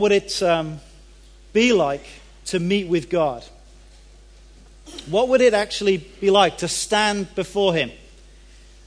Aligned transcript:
would 0.00 0.12
it 0.12 0.42
um, 0.42 0.80
be 1.52 1.72
like 1.72 2.04
to 2.46 2.58
meet 2.58 2.88
with 2.88 3.08
God? 3.08 3.44
What 5.08 5.28
would 5.28 5.40
it 5.40 5.54
actually 5.54 5.98
be 5.98 6.30
like 6.30 6.58
to 6.58 6.68
stand 6.68 7.34
before 7.34 7.74
Him 7.74 7.90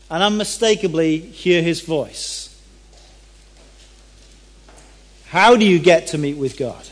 and 0.09 0.21
unmistakably 0.21 1.19
hear 1.19 1.61
His 1.61 1.81
voice? 1.81 2.49
How 5.27 5.55
do 5.55 5.65
you 5.65 5.79
get 5.79 6.07
to 6.07 6.17
meet 6.17 6.37
with 6.37 6.57
God? 6.57 6.87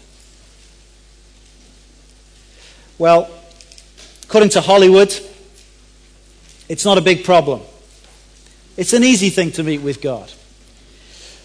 Well, 2.98 3.30
according 4.24 4.50
to 4.50 4.62
Hollywood, 4.62 5.14
it's 6.70 6.86
not 6.86 6.98
a 6.98 7.02
big 7.02 7.24
problem. 7.24 7.62
It's 8.78 8.94
an 8.94 9.04
easy 9.04 9.30
thing 9.30 9.52
to 9.54 9.64
meet 9.64 9.82
with 9.82 10.02
God. 10.02 10.32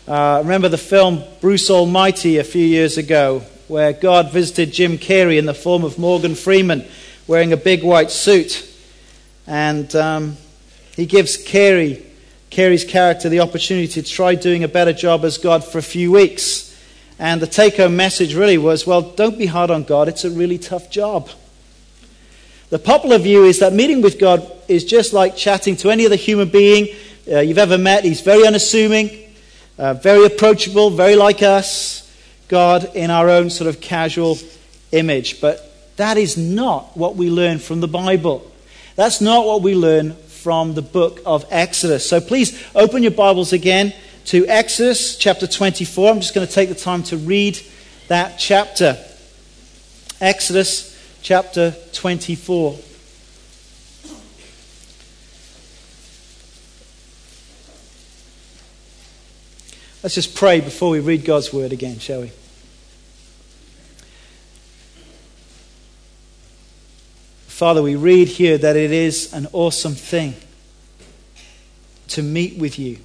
Uh, 0.06 0.40
remember 0.40 0.68
the 0.68 0.78
film 0.78 1.20
Bruce 1.40 1.68
Almighty 1.68 2.38
a 2.38 2.44
few 2.44 2.64
years 2.64 2.96
ago, 2.96 3.42
where 3.66 3.92
God 3.92 4.30
visited 4.30 4.72
Jim 4.72 4.98
Carrey 4.98 5.36
in 5.36 5.46
the 5.46 5.54
form 5.54 5.82
of 5.82 5.98
Morgan 5.98 6.36
Freeman 6.36 6.86
wearing 7.26 7.52
a 7.52 7.56
big 7.56 7.82
white 7.82 8.12
suit. 8.12 8.72
And 9.48 9.92
um, 9.96 10.36
he 10.94 11.06
gives 11.06 11.36
Carrey, 11.36 12.04
Carrey's 12.52 12.84
character 12.84 13.28
the 13.28 13.40
opportunity 13.40 14.00
to 14.00 14.02
try 14.04 14.36
doing 14.36 14.62
a 14.62 14.68
better 14.68 14.92
job 14.92 15.24
as 15.24 15.38
God 15.38 15.64
for 15.64 15.78
a 15.78 15.82
few 15.82 16.12
weeks. 16.12 16.80
And 17.18 17.42
the 17.42 17.48
take 17.48 17.78
home 17.78 17.96
message 17.96 18.36
really 18.36 18.58
was 18.58 18.86
well, 18.86 19.02
don't 19.02 19.36
be 19.36 19.46
hard 19.46 19.72
on 19.72 19.82
God, 19.82 20.06
it's 20.06 20.24
a 20.24 20.30
really 20.30 20.58
tough 20.58 20.88
job. 20.88 21.30
The 22.70 22.78
popular 22.78 23.18
view 23.18 23.44
is 23.44 23.58
that 23.58 23.72
meeting 23.72 24.02
with 24.02 24.20
God 24.20 24.48
is 24.68 24.84
just 24.84 25.12
like 25.12 25.34
chatting 25.34 25.74
to 25.78 25.90
any 25.90 26.06
other 26.06 26.14
human 26.14 26.48
being 26.48 26.94
uh, 27.28 27.40
you've 27.40 27.58
ever 27.58 27.76
met. 27.76 28.04
He's 28.04 28.20
very 28.20 28.46
unassuming, 28.46 29.25
uh, 29.78 29.94
very 29.94 30.24
approachable, 30.24 30.90
very 30.90 31.16
like 31.16 31.42
us, 31.42 32.02
God 32.48 32.94
in 32.94 33.10
our 33.10 33.28
own 33.28 33.50
sort 33.50 33.68
of 33.68 33.80
casual 33.80 34.38
image. 34.92 35.40
But 35.40 35.96
that 35.96 36.16
is 36.16 36.36
not 36.36 36.96
what 36.96 37.16
we 37.16 37.30
learn 37.30 37.58
from 37.58 37.80
the 37.80 37.88
Bible. 37.88 38.50
That's 38.94 39.20
not 39.20 39.46
what 39.46 39.62
we 39.62 39.74
learn 39.74 40.14
from 40.14 40.74
the 40.74 40.82
book 40.82 41.20
of 41.26 41.44
Exodus. 41.50 42.08
So 42.08 42.20
please 42.20 42.62
open 42.74 43.02
your 43.02 43.12
Bibles 43.12 43.52
again 43.52 43.92
to 44.26 44.46
Exodus 44.46 45.16
chapter 45.16 45.46
24. 45.46 46.10
I'm 46.10 46.20
just 46.20 46.34
going 46.34 46.46
to 46.46 46.52
take 46.52 46.68
the 46.68 46.74
time 46.74 47.02
to 47.04 47.16
read 47.16 47.60
that 48.08 48.38
chapter. 48.38 48.96
Exodus 50.20 50.96
chapter 51.22 51.74
24. 51.92 52.78
Let's 60.06 60.14
just 60.14 60.36
pray 60.36 60.60
before 60.60 60.90
we 60.90 61.00
read 61.00 61.24
God's 61.24 61.52
word 61.52 61.72
again, 61.72 61.98
shall 61.98 62.20
we? 62.20 62.30
Father, 67.48 67.82
we 67.82 67.96
read 67.96 68.28
here 68.28 68.56
that 68.56 68.76
it 68.76 68.92
is 68.92 69.32
an 69.32 69.48
awesome 69.52 69.96
thing 69.96 70.34
to 72.06 72.22
meet 72.22 72.56
with 72.56 72.78
you. 72.78 72.98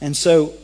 And 0.00 0.16
so 0.16 0.54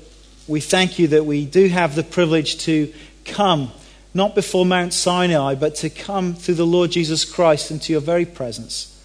we 0.47 0.61
thank 0.61 1.01
you 1.01 1.09
that 1.09 1.27
we 1.27 1.45
do 1.45 1.67
have 1.67 1.97
the 1.97 2.05
privilege 2.05 2.59
to 2.59 2.95
come, 3.25 3.73
not 4.15 4.37
before 4.37 4.65
Mount 4.67 4.93
Sinai, 4.93 5.57
but 5.57 5.75
to 5.75 5.91
come 5.91 6.35
through 6.35 6.55
the 6.55 6.65
Lord 6.65 6.93
Jesus 6.93 7.25
Christ 7.25 7.73
into 7.73 7.91
your 7.93 8.03
very 8.03 8.25
presence. 8.25 8.98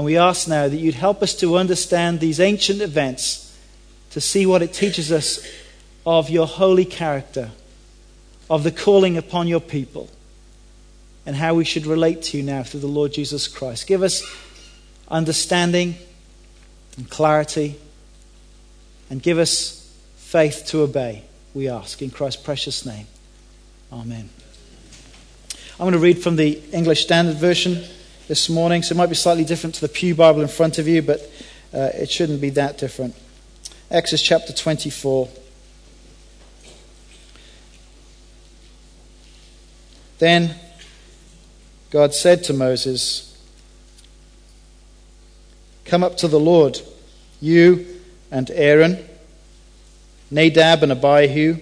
And 0.00 0.06
we 0.06 0.16
ask 0.16 0.48
now 0.48 0.66
that 0.66 0.78
you'd 0.78 0.94
help 0.94 1.22
us 1.22 1.34
to 1.34 1.58
understand 1.58 2.20
these 2.20 2.40
ancient 2.40 2.80
events, 2.80 3.54
to 4.12 4.20
see 4.22 4.46
what 4.46 4.62
it 4.62 4.72
teaches 4.72 5.12
us 5.12 5.46
of 6.06 6.30
your 6.30 6.46
holy 6.46 6.86
character, 6.86 7.50
of 8.48 8.64
the 8.64 8.70
calling 8.70 9.18
upon 9.18 9.46
your 9.46 9.60
people, 9.60 10.08
and 11.26 11.36
how 11.36 11.52
we 11.52 11.66
should 11.66 11.84
relate 11.84 12.22
to 12.22 12.38
you 12.38 12.42
now 12.42 12.62
through 12.62 12.80
the 12.80 12.86
Lord 12.86 13.12
Jesus 13.12 13.46
Christ. 13.46 13.86
Give 13.86 14.02
us 14.02 14.24
understanding 15.06 15.96
and 16.96 17.10
clarity, 17.10 17.76
and 19.10 19.22
give 19.22 19.36
us 19.36 19.94
faith 20.16 20.64
to 20.68 20.80
obey, 20.80 21.24
we 21.52 21.68
ask. 21.68 22.00
In 22.00 22.08
Christ's 22.08 22.42
precious 22.42 22.86
name. 22.86 23.06
Amen. 23.92 24.30
I'm 25.72 25.80
going 25.80 25.92
to 25.92 25.98
read 25.98 26.22
from 26.22 26.36
the 26.36 26.58
English 26.72 27.02
Standard 27.02 27.36
Version 27.36 27.84
this 28.30 28.48
morning. 28.48 28.80
So 28.80 28.94
it 28.94 28.96
might 28.96 29.08
be 29.08 29.16
slightly 29.16 29.44
different 29.44 29.74
to 29.74 29.80
the 29.80 29.88
Pew 29.88 30.14
Bible 30.14 30.40
in 30.40 30.46
front 30.46 30.78
of 30.78 30.86
you, 30.86 31.02
but 31.02 31.20
uh, 31.74 31.90
it 31.94 32.08
shouldn't 32.08 32.40
be 32.40 32.50
that 32.50 32.78
different. 32.78 33.16
Exodus 33.90 34.22
chapter 34.22 34.52
24. 34.52 35.28
Then 40.20 40.54
God 41.90 42.14
said 42.14 42.44
to 42.44 42.52
Moses, 42.52 43.36
Come 45.84 46.04
up 46.04 46.16
to 46.18 46.28
the 46.28 46.38
Lord, 46.38 46.80
you 47.40 47.84
and 48.30 48.48
Aaron, 48.52 49.04
Nadab 50.30 50.84
and 50.84 50.92
Abihu, 50.92 51.56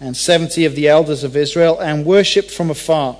and 0.00 0.14
seventy 0.14 0.66
of 0.66 0.74
the 0.74 0.88
elders 0.88 1.24
of 1.24 1.34
Israel, 1.34 1.80
and 1.80 2.04
worship 2.04 2.50
from 2.50 2.70
afar. 2.70 3.16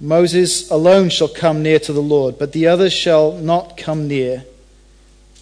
Moses 0.00 0.70
alone 0.70 1.08
shall 1.08 1.28
come 1.28 1.62
near 1.62 1.78
to 1.80 1.92
the 1.92 2.02
Lord, 2.02 2.38
but 2.38 2.52
the 2.52 2.68
others 2.68 2.92
shall 2.92 3.32
not 3.32 3.76
come 3.76 4.06
near, 4.06 4.44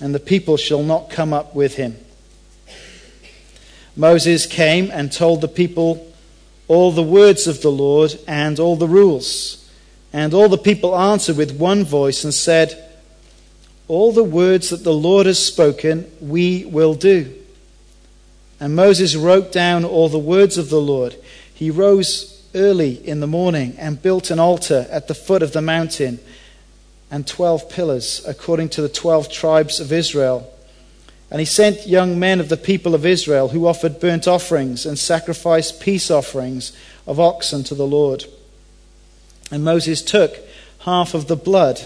and 0.01 0.15
the 0.15 0.21
people 0.21 0.57
shall 0.57 0.83
not 0.83 1.11
come 1.11 1.33
up 1.33 1.55
with 1.55 1.77
him. 1.77 1.97
Moses 3.95 4.47
came 4.47 4.91
and 4.91 5.11
told 5.11 5.41
the 5.41 5.49
people 5.49 6.13
all 6.69 6.93
the 6.93 7.03
words 7.03 7.47
of 7.47 7.63
the 7.63 7.71
Lord 7.71 8.19
and 8.27 8.59
all 8.59 8.77
the 8.77 8.89
rules. 8.89 9.67
And 10.13 10.35
all 10.35 10.49
the 10.49 10.59
people 10.59 10.99
answered 10.99 11.37
with 11.37 11.59
one 11.59 11.85
voice 11.85 12.25
and 12.25 12.33
said, 12.33 12.91
All 13.89 14.13
the 14.13 14.25
words 14.25 14.71
that 14.71 14.85
the 14.85 14.93
Lord 14.93 15.27
has 15.27 15.39
spoken, 15.39 16.11
we 16.21 16.65
will 16.65 16.95
do. 16.95 17.33
And 18.59 18.75
Moses 18.75 19.17
wrote 19.17 19.53
down 19.53 19.85
all 19.85 20.09
the 20.09 20.19
words 20.19 20.59
of 20.59 20.71
the 20.71 20.81
Lord. 20.81 21.17
He 21.55 21.71
rose 21.71 22.36
early 22.57 23.07
in 23.07 23.21
the 23.21 23.27
morning 23.27 23.77
and 23.79 24.03
built 24.03 24.31
an 24.31 24.41
altar 24.41 24.87
at 24.91 25.07
the 25.07 25.15
foot 25.15 25.43
of 25.43 25.53
the 25.53 25.63
mountain 25.63 26.19
and 27.11 27.27
twelve 27.27 27.71
pillars 27.71 28.25
according 28.27 28.71
to 28.71 28.83
the 28.83 28.89
twelve 28.89 29.31
tribes 29.31 29.79
of 29.79 29.93
Israel. 29.93 30.53
And 31.31 31.41
he 31.41 31.45
sent 31.45 31.87
young 31.87 32.19
men 32.19 32.41
of 32.41 32.49
the 32.49 32.57
people 32.57 32.95
of 32.95 33.05
Israel 33.07 33.49
who 33.49 33.67
offered 33.67 34.01
burnt 34.01 34.27
offerings 34.27 34.87
and 34.87 34.99
sacrificed 34.99 35.81
peace 35.81 36.11
offerings 36.11 36.73
of 37.07 37.21
oxen 37.21 37.63
to 37.65 37.75
the 37.75 37.87
Lord. 37.87 38.25
And 39.51 39.65
Moses 39.65 40.03
took 40.03 40.37
half 40.81 41.15
of 41.15 41.29
the 41.29 41.37
blood 41.37 41.81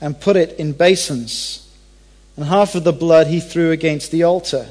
and 0.00 0.20
put 0.20 0.36
it 0.36 0.58
in 0.58 0.72
basins, 0.72 1.68
and 2.36 2.46
half 2.46 2.74
of 2.74 2.84
the 2.84 2.92
blood 2.92 3.26
he 3.26 3.38
threw 3.38 3.70
against 3.70 4.10
the 4.10 4.22
altar. 4.22 4.68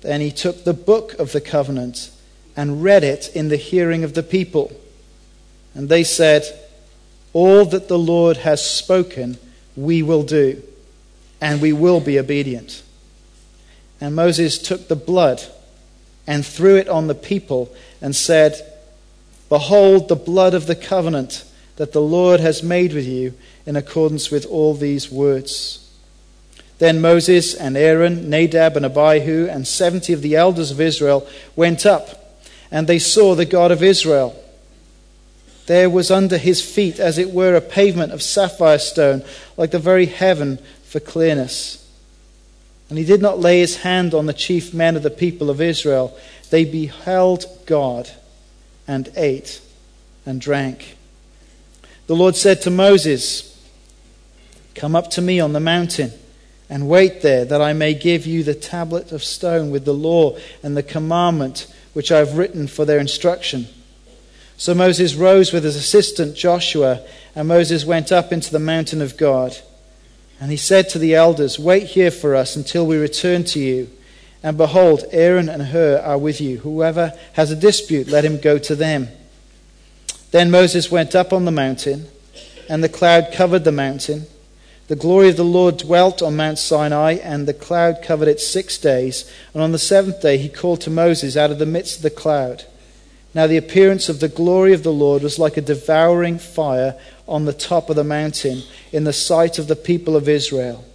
Then 0.00 0.20
he 0.20 0.30
took 0.30 0.64
the 0.64 0.74
book 0.74 1.14
of 1.14 1.32
the 1.32 1.40
covenant 1.40 2.10
and 2.58 2.82
read 2.82 3.04
it 3.04 3.30
in 3.36 3.50
the 3.50 3.56
hearing 3.56 4.02
of 4.02 4.14
the 4.14 4.22
people. 4.22 4.72
And 5.74 5.88
they 5.88 6.02
said, 6.02 6.42
All 7.32 7.64
that 7.66 7.86
the 7.86 7.96
Lord 7.96 8.38
has 8.38 8.68
spoken, 8.68 9.38
we 9.76 10.02
will 10.02 10.24
do, 10.24 10.60
and 11.40 11.62
we 11.62 11.72
will 11.72 12.00
be 12.00 12.18
obedient. 12.18 12.82
And 14.00 14.16
Moses 14.16 14.58
took 14.58 14.88
the 14.88 14.96
blood 14.96 15.40
and 16.26 16.44
threw 16.44 16.74
it 16.74 16.88
on 16.88 17.06
the 17.06 17.14
people 17.14 17.72
and 18.00 18.14
said, 18.14 18.60
Behold 19.48 20.08
the 20.08 20.16
blood 20.16 20.52
of 20.52 20.66
the 20.66 20.74
covenant 20.74 21.44
that 21.76 21.92
the 21.92 22.02
Lord 22.02 22.40
has 22.40 22.60
made 22.60 22.92
with 22.92 23.06
you 23.06 23.34
in 23.66 23.76
accordance 23.76 24.32
with 24.32 24.44
all 24.46 24.74
these 24.74 25.12
words. 25.12 25.88
Then 26.78 27.00
Moses 27.00 27.54
and 27.54 27.76
Aaron, 27.76 28.28
Nadab 28.28 28.76
and 28.76 28.84
Abihu, 28.84 29.46
and 29.46 29.64
seventy 29.64 30.12
of 30.12 30.22
the 30.22 30.34
elders 30.34 30.72
of 30.72 30.80
Israel 30.80 31.24
went 31.54 31.86
up 31.86 32.24
and 32.70 32.86
they 32.86 32.98
saw 32.98 33.34
the 33.34 33.44
God 33.44 33.70
of 33.70 33.82
Israel. 33.82 34.34
There 35.66 35.90
was 35.90 36.10
under 36.10 36.38
his 36.38 36.62
feet, 36.62 36.98
as 36.98 37.18
it 37.18 37.30
were, 37.30 37.54
a 37.54 37.60
pavement 37.60 38.12
of 38.12 38.22
sapphire 38.22 38.78
stone, 38.78 39.22
like 39.56 39.70
the 39.70 39.78
very 39.78 40.06
heaven 40.06 40.58
for 40.84 41.00
clearness. 41.00 41.86
And 42.88 42.98
he 42.98 43.04
did 43.04 43.20
not 43.20 43.38
lay 43.38 43.60
his 43.60 43.78
hand 43.78 44.14
on 44.14 44.26
the 44.26 44.32
chief 44.32 44.72
men 44.72 44.96
of 44.96 45.02
the 45.02 45.10
people 45.10 45.50
of 45.50 45.60
Israel. 45.60 46.16
They 46.50 46.64
beheld 46.64 47.44
God 47.66 48.10
and 48.86 49.12
ate 49.14 49.60
and 50.24 50.40
drank. 50.40 50.96
The 52.06 52.16
Lord 52.16 52.36
said 52.36 52.62
to 52.62 52.70
Moses, 52.70 53.54
Come 54.74 54.96
up 54.96 55.10
to 55.10 55.20
me 55.20 55.40
on 55.40 55.52
the 55.52 55.60
mountain 55.60 56.12
and 56.70 56.88
wait 56.88 57.20
there, 57.20 57.44
that 57.44 57.60
I 57.60 57.74
may 57.74 57.92
give 57.92 58.26
you 58.26 58.42
the 58.42 58.54
tablet 58.54 59.12
of 59.12 59.22
stone 59.22 59.70
with 59.70 59.84
the 59.84 59.92
law 59.92 60.38
and 60.62 60.76
the 60.76 60.82
commandment 60.82 61.66
which 61.98 62.12
I 62.12 62.18
have 62.18 62.38
written 62.38 62.68
for 62.68 62.84
their 62.84 63.00
instruction. 63.00 63.66
So 64.56 64.72
Moses 64.72 65.16
rose 65.16 65.52
with 65.52 65.64
his 65.64 65.74
assistant 65.74 66.36
Joshua, 66.36 67.00
and 67.34 67.48
Moses 67.48 67.84
went 67.84 68.12
up 68.12 68.30
into 68.30 68.52
the 68.52 68.60
mountain 68.60 69.02
of 69.02 69.16
God. 69.16 69.58
And 70.40 70.52
he 70.52 70.56
said 70.56 70.88
to 70.90 71.00
the 71.00 71.16
elders, 71.16 71.58
Wait 71.58 71.88
here 71.88 72.12
for 72.12 72.36
us 72.36 72.54
until 72.54 72.86
we 72.86 72.96
return 72.96 73.42
to 73.46 73.58
you. 73.58 73.90
And 74.44 74.56
behold, 74.56 75.06
Aaron 75.10 75.48
and 75.48 75.60
Hur 75.60 75.98
are 75.98 76.18
with 76.18 76.40
you. 76.40 76.58
Whoever 76.58 77.14
has 77.32 77.50
a 77.50 77.56
dispute, 77.56 78.06
let 78.06 78.24
him 78.24 78.38
go 78.38 78.58
to 78.58 78.76
them. 78.76 79.08
Then 80.30 80.52
Moses 80.52 80.92
went 80.92 81.16
up 81.16 81.32
on 81.32 81.46
the 81.46 81.50
mountain, 81.50 82.06
and 82.68 82.84
the 82.84 82.88
cloud 82.88 83.32
covered 83.32 83.64
the 83.64 83.72
mountain. 83.72 84.28
The 84.88 84.96
glory 84.96 85.28
of 85.28 85.36
the 85.36 85.44
Lord 85.44 85.76
dwelt 85.76 86.22
on 86.22 86.36
Mount 86.36 86.58
Sinai, 86.58 87.12
and 87.22 87.46
the 87.46 87.54
cloud 87.54 88.02
covered 88.02 88.26
it 88.26 88.40
six 88.40 88.78
days. 88.78 89.30
And 89.52 89.62
on 89.62 89.72
the 89.72 89.78
seventh 89.78 90.22
day 90.22 90.38
he 90.38 90.48
called 90.48 90.80
to 90.82 90.90
Moses 90.90 91.36
out 91.36 91.50
of 91.50 91.58
the 91.58 91.66
midst 91.66 91.96
of 91.96 92.02
the 92.02 92.10
cloud. 92.10 92.64
Now 93.34 93.46
the 93.46 93.58
appearance 93.58 94.08
of 94.08 94.20
the 94.20 94.30
glory 94.30 94.72
of 94.72 94.82
the 94.82 94.92
Lord 94.92 95.22
was 95.22 95.38
like 95.38 95.58
a 95.58 95.60
devouring 95.60 96.38
fire 96.38 96.98
on 97.28 97.44
the 97.44 97.52
top 97.52 97.90
of 97.90 97.96
the 97.96 98.02
mountain 98.02 98.62
in 98.90 99.04
the 99.04 99.12
sight 99.12 99.58
of 99.58 99.68
the 99.68 99.76
people 99.76 100.16
of 100.16 100.26
Israel. 100.26 100.86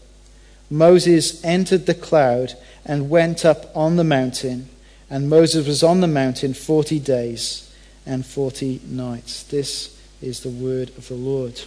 Moses 0.72 1.44
entered 1.46 1.86
the 1.86 1.94
cloud 1.94 2.54
and 2.84 3.12
went 3.12 3.46
up 3.46 3.66
on 3.75 3.96
the 3.96 4.04
mountain, 4.04 4.69
and 5.07 5.30
Moses 5.30 5.68
was 5.68 5.84
on 5.84 6.01
the 6.01 6.07
mountain 6.07 6.56
forty 6.56 6.98
days 6.98 7.72
and 8.07 8.25
forty 8.25 8.81
nights. 8.88 9.44
This 9.44 9.96
is 10.19 10.39
the 10.39 10.50
word 10.50 10.89
of 10.98 11.07
the 11.07 11.13
Lord. 11.13 11.62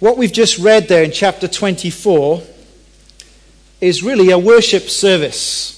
What 0.00 0.16
we've 0.16 0.32
just 0.32 0.58
read 0.58 0.88
there 0.88 1.04
in 1.04 1.12
chapter 1.12 1.46
24 1.46 2.42
is 3.82 4.02
really 4.02 4.30
a 4.30 4.38
worship 4.38 4.84
service. 4.88 5.76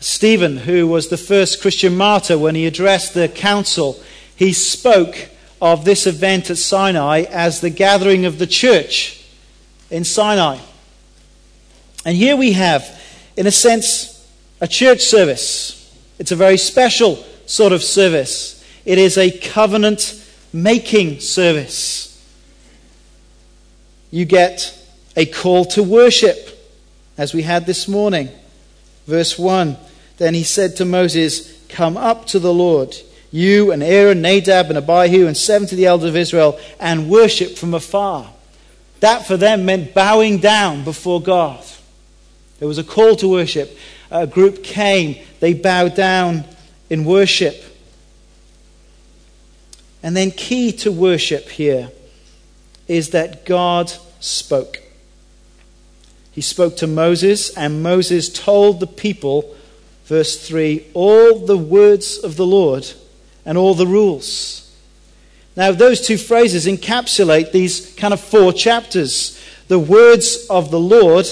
Stephen, 0.00 0.56
who 0.56 0.86
was 0.86 1.08
the 1.08 1.18
first 1.18 1.60
Christian 1.60 1.94
martyr, 1.94 2.38
when 2.38 2.54
he 2.54 2.66
addressed 2.66 3.12
the 3.12 3.28
council, 3.28 4.02
he 4.34 4.54
spoke 4.54 5.28
of 5.60 5.84
this 5.84 6.06
event 6.06 6.48
at 6.48 6.56
Sinai 6.56 7.24
as 7.28 7.60
the 7.60 7.68
gathering 7.68 8.24
of 8.24 8.38
the 8.38 8.46
church 8.46 9.22
in 9.90 10.02
Sinai. 10.02 10.56
And 12.06 12.16
here 12.16 12.36
we 12.36 12.52
have, 12.52 12.98
in 13.36 13.46
a 13.46 13.50
sense, 13.50 14.26
a 14.62 14.66
church 14.66 15.02
service. 15.02 15.94
It's 16.18 16.32
a 16.32 16.36
very 16.36 16.56
special 16.56 17.22
sort 17.44 17.74
of 17.74 17.82
service. 17.82 18.64
It 18.86 18.96
is 18.96 19.18
a 19.18 19.30
covenant 19.30 20.24
making 20.52 21.20
service. 21.20 22.06
You 24.10 24.24
get 24.24 24.74
a 25.16 25.26
call 25.26 25.64
to 25.66 25.82
worship, 25.82 26.58
as 27.16 27.34
we 27.34 27.42
had 27.42 27.66
this 27.66 27.88
morning. 27.88 28.28
Verse 29.06 29.38
1 29.38 29.76
Then 30.18 30.34
he 30.34 30.42
said 30.42 30.76
to 30.76 30.84
Moses, 30.84 31.62
Come 31.68 31.96
up 31.96 32.26
to 32.26 32.38
the 32.38 32.52
Lord 32.52 32.96
you 33.30 33.72
and 33.72 33.82
Aaron, 33.82 34.22
Nadab, 34.22 34.70
and 34.70 34.78
Abihu, 34.78 35.26
and 35.26 35.36
seventy 35.36 35.74
of 35.74 35.78
the 35.78 35.86
elders 35.86 36.10
of 36.10 36.16
Israel, 36.16 36.58
and 36.80 37.10
worship 37.10 37.56
from 37.56 37.74
afar. 37.74 38.30
That 39.00 39.26
for 39.26 39.36
them 39.36 39.64
meant 39.64 39.94
bowing 39.94 40.38
down 40.38 40.84
before 40.84 41.20
God. 41.20 41.64
There 42.58 42.68
was 42.68 42.78
a 42.78 42.84
call 42.84 43.16
to 43.16 43.28
worship. 43.28 43.76
A 44.10 44.26
group 44.26 44.64
came, 44.64 45.16
they 45.40 45.54
bowed 45.54 45.94
down 45.94 46.44
in 46.88 47.04
worship. 47.04 47.62
And 50.02 50.16
then, 50.16 50.30
key 50.30 50.72
to 50.72 50.92
worship 50.92 51.48
here 51.48 51.90
is 52.86 53.10
that 53.10 53.44
God 53.44 53.92
spoke. 54.20 54.82
He 56.32 56.40
spoke 56.40 56.76
to 56.76 56.86
Moses, 56.86 57.56
and 57.56 57.82
Moses 57.82 58.28
told 58.28 58.78
the 58.78 58.86
people, 58.86 59.56
verse 60.04 60.36
3, 60.46 60.86
all 60.94 61.46
the 61.46 61.58
words 61.58 62.18
of 62.18 62.36
the 62.36 62.46
Lord 62.46 62.88
and 63.44 63.58
all 63.58 63.74
the 63.74 63.86
rules. 63.86 64.64
Now, 65.56 65.72
those 65.72 66.06
two 66.06 66.16
phrases 66.16 66.66
encapsulate 66.66 67.50
these 67.50 67.92
kind 67.96 68.14
of 68.14 68.20
four 68.20 68.52
chapters. 68.52 69.42
The 69.66 69.78
words 69.80 70.46
of 70.48 70.70
the 70.70 70.78
Lord 70.78 71.26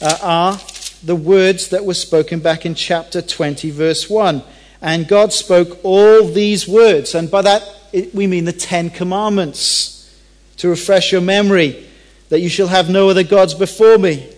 uh, 0.00 0.18
are 0.22 0.60
the 1.02 1.16
words 1.16 1.68
that 1.70 1.84
were 1.84 1.94
spoken 1.94 2.38
back 2.38 2.64
in 2.64 2.76
chapter 2.76 3.20
20, 3.20 3.70
verse 3.70 4.08
1. 4.08 4.42
And 4.80 5.08
God 5.08 5.32
spoke 5.32 5.80
all 5.82 6.24
these 6.28 6.68
words. 6.68 7.16
And 7.16 7.28
by 7.28 7.42
that, 7.42 7.81
it, 7.92 8.14
we 8.14 8.26
mean 8.26 8.44
the 8.44 8.52
Ten 8.52 8.90
Commandments. 8.90 9.90
To 10.58 10.68
refresh 10.68 11.10
your 11.10 11.20
memory, 11.20 11.88
that 12.28 12.40
you 12.40 12.48
shall 12.48 12.68
have 12.68 12.88
no 12.88 13.08
other 13.08 13.24
gods 13.24 13.52
before 13.52 13.98
me. 13.98 14.28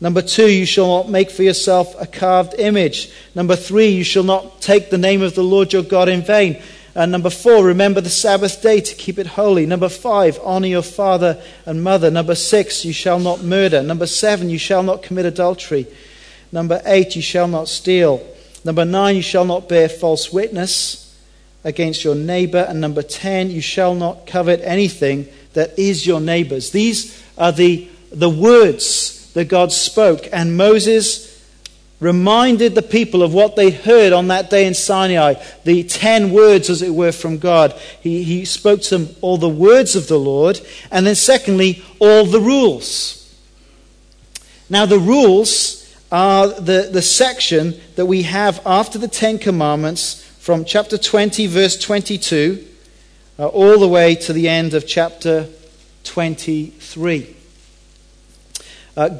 Number 0.00 0.22
two, 0.22 0.50
you 0.50 0.64
shall 0.64 0.86
not 0.86 1.10
make 1.10 1.30
for 1.30 1.42
yourself 1.42 1.94
a 2.00 2.06
carved 2.06 2.54
image. 2.58 3.12
Number 3.34 3.56
three, 3.56 3.88
you 3.88 4.04
shall 4.04 4.22
not 4.22 4.60
take 4.60 4.90
the 4.90 4.98
name 4.98 5.22
of 5.22 5.34
the 5.34 5.42
Lord 5.42 5.72
your 5.72 5.82
God 5.82 6.08
in 6.08 6.22
vain. 6.22 6.62
And 6.94 7.12
number 7.12 7.30
four, 7.30 7.64
remember 7.64 8.00
the 8.00 8.10
Sabbath 8.10 8.62
day 8.62 8.80
to 8.80 8.94
keep 8.94 9.18
it 9.18 9.26
holy. 9.26 9.66
Number 9.66 9.88
five, 9.88 10.38
honor 10.42 10.68
your 10.68 10.82
father 10.82 11.42
and 11.66 11.82
mother. 11.82 12.10
Number 12.10 12.34
six, 12.34 12.84
you 12.84 12.92
shall 12.92 13.18
not 13.18 13.42
murder. 13.42 13.82
Number 13.82 14.06
seven, 14.06 14.50
you 14.50 14.58
shall 14.58 14.82
not 14.82 15.02
commit 15.02 15.26
adultery. 15.26 15.86
Number 16.52 16.80
eight, 16.84 17.16
you 17.16 17.22
shall 17.22 17.48
not 17.48 17.68
steal. 17.68 18.26
Number 18.64 18.84
nine, 18.84 19.16
you 19.16 19.22
shall 19.22 19.44
not 19.44 19.68
bear 19.68 19.88
false 19.88 20.32
witness 20.32 20.99
against 21.64 22.04
your 22.04 22.14
neighbor. 22.14 22.64
And 22.68 22.80
number 22.80 23.02
ten, 23.02 23.50
you 23.50 23.60
shall 23.60 23.94
not 23.94 24.26
covet 24.26 24.60
anything 24.62 25.28
that 25.52 25.78
is 25.78 26.06
your 26.06 26.20
neighbor's. 26.20 26.70
These 26.70 27.22
are 27.36 27.52
the, 27.52 27.88
the 28.12 28.30
words 28.30 29.32
that 29.34 29.48
God 29.48 29.72
spoke. 29.72 30.28
And 30.32 30.56
Moses 30.56 31.28
reminded 32.00 32.74
the 32.74 32.82
people 32.82 33.22
of 33.22 33.34
what 33.34 33.56
they 33.56 33.70
heard 33.70 34.12
on 34.12 34.28
that 34.28 34.48
day 34.48 34.66
in 34.66 34.72
Sinai, 34.72 35.34
the 35.64 35.84
ten 35.84 36.32
words, 36.32 36.70
as 36.70 36.80
it 36.80 36.94
were, 36.94 37.12
from 37.12 37.36
God. 37.36 37.72
He, 38.00 38.22
he 38.22 38.46
spoke 38.46 38.80
to 38.82 38.98
them 38.98 39.16
all 39.20 39.36
the 39.36 39.48
words 39.50 39.94
of 39.96 40.08
the 40.08 40.18
Lord, 40.18 40.60
and 40.90 41.06
then, 41.06 41.14
secondly, 41.14 41.84
all 41.98 42.24
the 42.24 42.40
rules. 42.40 43.18
Now, 44.70 44.86
the 44.86 44.98
rules 44.98 45.94
are 46.10 46.48
the, 46.48 46.88
the 46.90 47.02
section 47.02 47.78
that 47.96 48.06
we 48.06 48.22
have 48.22 48.62
after 48.64 48.98
the 48.98 49.08
Ten 49.08 49.38
Commandments 49.38 50.26
from 50.40 50.64
chapter 50.64 50.96
20, 50.96 51.46
verse 51.48 51.78
22, 51.78 52.66
uh, 53.38 53.46
all 53.48 53.78
the 53.78 53.86
way 53.86 54.14
to 54.14 54.32
the 54.32 54.48
end 54.48 54.72
of 54.72 54.86
chapter 54.86 55.46
23. 56.04 57.36
Uh, 58.96 59.18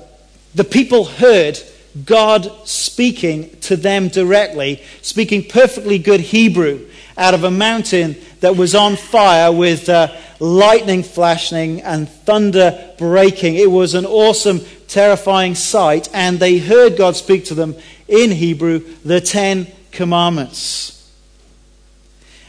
the 0.55 0.65
people 0.65 1.05
heard 1.05 1.61
God 2.07 2.51
speaking 2.67 3.55
to 3.61 3.77
them 3.77 4.09
directly, 4.09 4.83
speaking 5.03 5.45
perfectly 5.47 5.99
good 5.99 6.21
Hebrew 6.21 6.89
out 7.19 7.35
of 7.35 7.45
a 7.45 7.51
mountain 7.51 8.17
that 8.41 8.57
was 8.57 8.75
on 8.75 8.97
fire 8.97 9.53
with 9.53 9.91
uh, 9.91 10.17
lightning 10.39 11.03
flashing 11.03 11.83
and 11.83 12.09
thunder 12.09 12.95
breaking. 12.97 13.57
It 13.57 13.71
was 13.71 13.93
an 13.93 14.07
awesome, 14.07 14.61
terrifying 14.89 15.55
sight, 15.55 16.09
and 16.15 16.41
they 16.41 16.57
heard 16.57 16.97
God 16.97 17.15
speak 17.15 17.45
to 17.47 17.55
them 17.55 17.77
in 18.09 18.31
Hebrew 18.31 18.79
the 19.05 19.21
Ten 19.21 19.67
Commandments. 19.91 20.97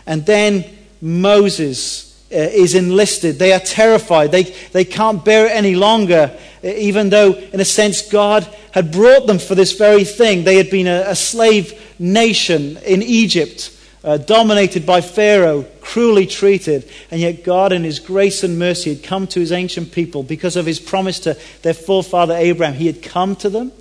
And 0.05 0.25
then 0.25 0.65
Moses 1.01 2.11
uh, 2.31 2.35
is 2.35 2.75
enlisted. 2.75 3.39
They 3.39 3.51
are 3.51 3.59
terrified. 3.59 4.31
They, 4.31 4.43
they 4.43 4.85
can't 4.85 5.23
bear 5.25 5.47
it 5.47 5.51
any 5.51 5.75
longer, 5.75 6.31
uh, 6.63 6.67
even 6.67 7.09
though, 7.09 7.33
in 7.33 7.59
a 7.59 7.65
sense, 7.65 8.09
God 8.09 8.47
had 8.71 8.91
brought 8.91 9.27
them 9.27 9.37
for 9.37 9.53
this 9.53 9.73
very 9.73 10.05
thing. 10.05 10.43
They 10.43 10.55
had 10.55 10.69
been 10.69 10.87
a, 10.87 11.03
a 11.07 11.15
slave 11.15 11.73
nation 11.99 12.77
in 12.85 13.03
Egypt, 13.03 13.77
uh, 14.03 14.17
dominated 14.17 14.85
by 14.85 15.01
Pharaoh, 15.01 15.63
cruelly 15.81 16.25
treated. 16.25 16.89
And 17.11 17.19
yet, 17.19 17.43
God, 17.43 17.73
in 17.73 17.83
His 17.83 17.99
grace 17.99 18.43
and 18.43 18.57
mercy, 18.57 18.93
had 18.93 19.03
come 19.03 19.27
to 19.27 19.39
His 19.41 19.51
ancient 19.51 19.91
people 19.91 20.23
because 20.23 20.55
of 20.55 20.65
His 20.65 20.79
promise 20.79 21.19
to 21.21 21.37
their 21.63 21.73
forefather 21.73 22.35
Abraham. 22.35 22.75
He 22.75 22.87
had 22.87 23.03
come 23.03 23.35
to 23.37 23.49
them 23.49 23.73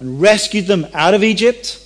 and 0.00 0.20
rescued 0.20 0.66
them 0.66 0.86
out 0.94 1.12
of 1.12 1.22
Egypt, 1.22 1.82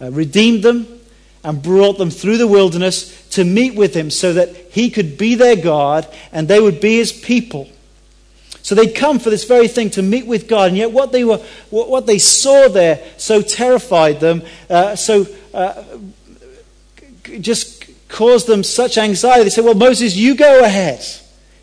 uh, 0.00 0.10
redeemed 0.10 0.62
them, 0.62 1.00
and 1.44 1.62
brought 1.62 1.98
them 1.98 2.10
through 2.10 2.38
the 2.38 2.46
wilderness 2.46 3.28
to 3.30 3.44
meet 3.44 3.74
with 3.74 3.94
him 3.94 4.10
so 4.10 4.32
that 4.32 4.54
he 4.70 4.90
could 4.90 5.18
be 5.18 5.34
their 5.34 5.56
God 5.56 6.06
and 6.32 6.46
they 6.46 6.60
would 6.60 6.80
be 6.80 6.96
his 6.96 7.12
people. 7.12 7.68
So 8.62 8.76
they'd 8.76 8.94
come 8.94 9.18
for 9.18 9.28
this 9.28 9.44
very 9.44 9.66
thing 9.66 9.90
to 9.90 10.02
meet 10.02 10.24
with 10.24 10.46
God, 10.46 10.68
and 10.68 10.76
yet 10.76 10.92
what 10.92 11.10
they, 11.10 11.24
were, 11.24 11.38
what 11.70 12.06
they 12.06 12.18
saw 12.18 12.68
there 12.68 13.04
so 13.16 13.42
terrified 13.42 14.20
them, 14.20 14.42
uh, 14.70 14.94
so 14.94 15.26
uh, 15.52 15.82
just 17.40 17.84
caused 18.08 18.46
them 18.46 18.62
such 18.62 18.98
anxiety. 18.98 19.44
They 19.44 19.50
said, 19.50 19.64
Well, 19.64 19.74
Moses, 19.74 20.14
you 20.14 20.36
go 20.36 20.62
ahead. 20.62 21.04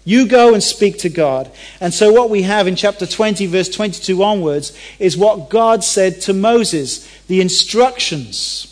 You 0.04 0.28
go 0.28 0.54
and 0.54 0.62
speak 0.64 1.00
to 1.00 1.10
God. 1.10 1.52
And 1.80 1.94
so, 1.94 2.12
what 2.12 2.30
we 2.30 2.42
have 2.42 2.68
in 2.68 2.76
chapter 2.76 3.06
20, 3.06 3.46
verse 3.46 3.70
22 3.70 4.22
onwards, 4.22 4.78
is 4.98 5.16
what 5.16 5.50
God 5.50 5.84
said 5.84 6.20
to 6.22 6.34
Moses 6.34 7.08
the 7.28 7.40
instructions 7.40 8.69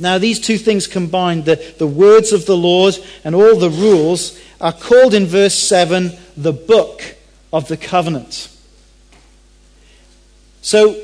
now, 0.00 0.16
these 0.16 0.40
two 0.40 0.56
things 0.56 0.86
combined, 0.86 1.44
the, 1.44 1.74
the 1.78 1.86
words 1.86 2.32
of 2.32 2.46
the 2.46 2.56
Lord 2.56 2.98
and 3.22 3.34
all 3.34 3.56
the 3.56 3.70
rules, 3.70 4.40
are 4.60 4.72
called 4.72 5.12
in 5.12 5.26
verse 5.26 5.54
7 5.54 6.12
the 6.36 6.52
book 6.52 7.16
of 7.52 7.68
the 7.68 7.76
covenant. 7.76 8.48
So, 10.62 10.98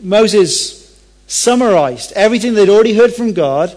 Moses 0.00 0.98
summarized 1.26 2.12
everything 2.12 2.54
they'd 2.54 2.70
already 2.70 2.94
heard 2.94 3.12
from 3.12 3.34
God, 3.34 3.76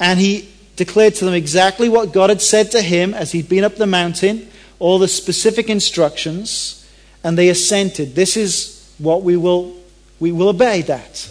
and 0.00 0.18
he 0.18 0.48
declared 0.74 1.14
to 1.16 1.24
them 1.24 1.34
exactly 1.34 1.88
what 1.88 2.12
God 2.12 2.30
had 2.30 2.42
said 2.42 2.72
to 2.72 2.82
him 2.82 3.14
as 3.14 3.30
he'd 3.30 3.48
been 3.48 3.64
up 3.64 3.76
the 3.76 3.86
mountain, 3.86 4.48
all 4.80 4.98
the 4.98 5.08
specific 5.08 5.68
instructions, 5.68 6.88
and 7.22 7.38
they 7.38 7.48
assented. 7.48 8.16
This 8.16 8.36
is 8.36 8.92
what 8.98 9.22
we 9.22 9.36
will, 9.36 9.76
we 10.18 10.32
will 10.32 10.48
obey 10.48 10.82
that. 10.82 11.28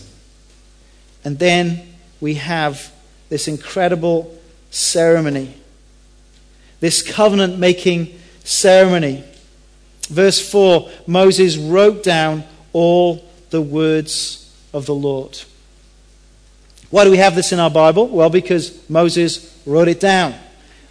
And 1.27 1.37
then 1.37 1.85
we 2.21 2.35
have 2.35 2.89
this 3.27 3.49
incredible 3.49 4.33
ceremony, 4.69 5.53
this 6.79 7.01
covenant 7.01 7.59
making 7.59 8.17
ceremony. 8.45 9.25
Verse 10.07 10.39
4 10.49 10.89
Moses 11.05 11.57
wrote 11.57 12.01
down 12.01 12.45
all 12.71 13.25
the 13.49 13.61
words 13.61 14.57
of 14.71 14.85
the 14.85 14.95
Lord. 14.95 15.37
Why 16.91 17.03
do 17.03 17.11
we 17.11 17.17
have 17.17 17.35
this 17.35 17.51
in 17.51 17.59
our 17.59 17.69
Bible? 17.69 18.07
Well, 18.07 18.29
because 18.29 18.89
Moses 18.89 19.61
wrote 19.65 19.89
it 19.89 19.99
down. 19.99 20.33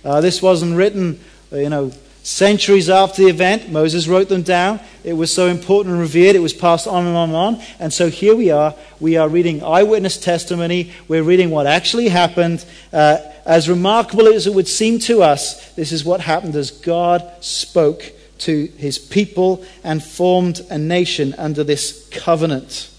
Uh, 0.05 0.21
this 0.21 0.43
wasn't 0.43 0.77
written, 0.77 1.19
you 1.51 1.71
know, 1.71 1.91
centuries 2.27 2.91
after 2.91 3.23
the 3.23 3.29
event. 3.29 3.71
Moses 3.71 4.09
wrote 4.09 4.29
them 4.29 4.43
down. 4.43 4.81
It 5.05 5.13
was 5.13 5.33
so 5.33 5.47
important 5.47 5.93
and 5.93 6.01
revered. 6.01 6.35
It 6.35 6.41
was 6.41 6.53
passed 6.53 6.89
on 6.89 7.07
and 7.07 7.17
on 7.17 7.29
and 7.29 7.37
on. 7.37 7.63
And 7.79 7.93
so 7.93 8.11
here 8.11 8.35
we 8.35 8.51
are. 8.51 8.75
We 8.99 9.17
are 9.17 9.29
reading 9.29 9.63
eyewitness 9.63 10.17
testimony. 10.17 10.93
We're 11.07 11.23
reading 11.23 11.51
what 11.51 11.69
actually 11.69 12.09
happened. 12.09 12.65
Uh, 12.93 13.19
as 13.45 13.69
remarkable 13.69 14.27
as 14.27 14.49
it 14.49 14.55
would 14.55 14.67
seem 14.67 14.99
to 15.01 15.23
us, 15.23 15.73
this 15.75 15.93
is 15.93 16.05
what 16.05 16.21
happened 16.21 16.57
as 16.57 16.73
God 16.73 17.23
spoke 17.41 18.13
to 18.39 18.67
his 18.77 18.99
people 18.99 19.65
and 19.85 20.03
formed 20.03 20.67
a 20.69 20.79
nation 20.79 21.33
under 21.39 21.63
this 21.63 22.09
covenant. 22.11 22.91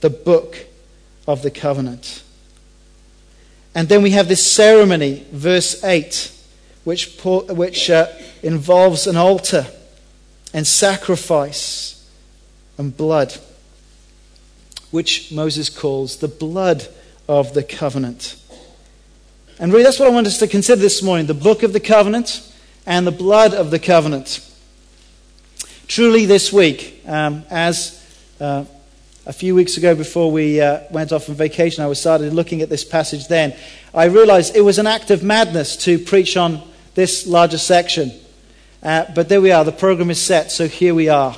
The 0.00 0.10
book 0.10 0.66
of 1.26 1.42
the 1.42 1.50
covenant. 1.50 2.22
And 3.74 3.88
then 3.88 4.00
we 4.00 4.10
have 4.10 4.28
this 4.28 4.48
ceremony, 4.48 5.26
verse 5.32 5.82
8, 5.82 6.30
which, 6.84 7.18
which 7.22 7.90
uh, 7.90 8.06
involves 8.42 9.06
an 9.06 9.16
altar 9.16 9.66
and 10.52 10.66
sacrifice 10.66 12.08
and 12.78 12.96
blood, 12.96 13.34
which 14.90 15.32
Moses 15.32 15.68
calls 15.68 16.18
the 16.18 16.28
blood 16.28 16.86
of 17.28 17.54
the 17.54 17.62
covenant. 17.62 18.36
And 19.58 19.72
really, 19.72 19.84
that's 19.84 19.98
what 19.98 20.08
I 20.08 20.12
want 20.12 20.26
us 20.26 20.38
to 20.38 20.46
consider 20.46 20.80
this 20.80 21.02
morning 21.02 21.26
the 21.26 21.34
book 21.34 21.62
of 21.62 21.72
the 21.72 21.80
covenant 21.80 22.52
and 22.86 23.06
the 23.06 23.12
blood 23.12 23.54
of 23.54 23.70
the 23.70 23.78
covenant. 23.78 24.40
Truly, 25.86 26.26
this 26.26 26.52
week, 26.52 27.02
um, 27.06 27.44
as 27.50 28.02
uh, 28.40 28.64
a 29.26 29.32
few 29.32 29.54
weeks 29.54 29.76
ago 29.76 29.94
before 29.94 30.30
we 30.30 30.60
uh, 30.60 30.80
went 30.90 31.12
off 31.12 31.28
on 31.28 31.34
vacation, 31.34 31.82
I 31.82 31.86
was 31.86 32.00
started 32.00 32.32
looking 32.32 32.62
at 32.62 32.68
this 32.68 32.84
passage 32.84 33.28
then. 33.28 33.56
I 33.94 34.04
realized 34.04 34.56
it 34.56 34.62
was 34.62 34.78
an 34.78 34.86
act 34.86 35.10
of 35.10 35.22
madness 35.22 35.76
to 35.84 35.98
preach 35.98 36.36
on 36.36 36.62
this 36.94 37.26
larger 37.26 37.58
section. 37.58 38.12
Uh, 38.82 39.06
but 39.14 39.28
there 39.28 39.40
we 39.40 39.50
are, 39.50 39.64
the 39.64 39.72
program 39.72 40.10
is 40.10 40.20
set, 40.20 40.52
so 40.52 40.68
here 40.68 40.94
we 40.94 41.08
are. 41.08 41.36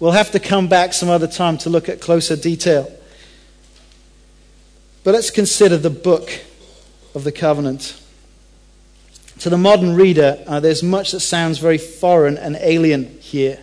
We'll 0.00 0.12
have 0.12 0.30
to 0.30 0.40
come 0.40 0.68
back 0.68 0.92
some 0.92 1.08
other 1.08 1.26
time 1.26 1.58
to 1.58 1.70
look 1.70 1.88
at 1.88 2.00
closer 2.00 2.36
detail. 2.36 2.92
But 5.02 5.14
let's 5.14 5.30
consider 5.30 5.76
the 5.76 5.90
book 5.90 6.30
of 7.14 7.24
the 7.24 7.32
covenant. 7.32 8.00
To 9.40 9.50
the 9.50 9.58
modern 9.58 9.94
reader, 9.94 10.42
uh, 10.46 10.60
there's 10.60 10.82
much 10.82 11.12
that 11.12 11.20
sounds 11.20 11.58
very 11.58 11.78
foreign 11.78 12.36
and 12.36 12.56
alien 12.60 13.18
here. 13.20 13.60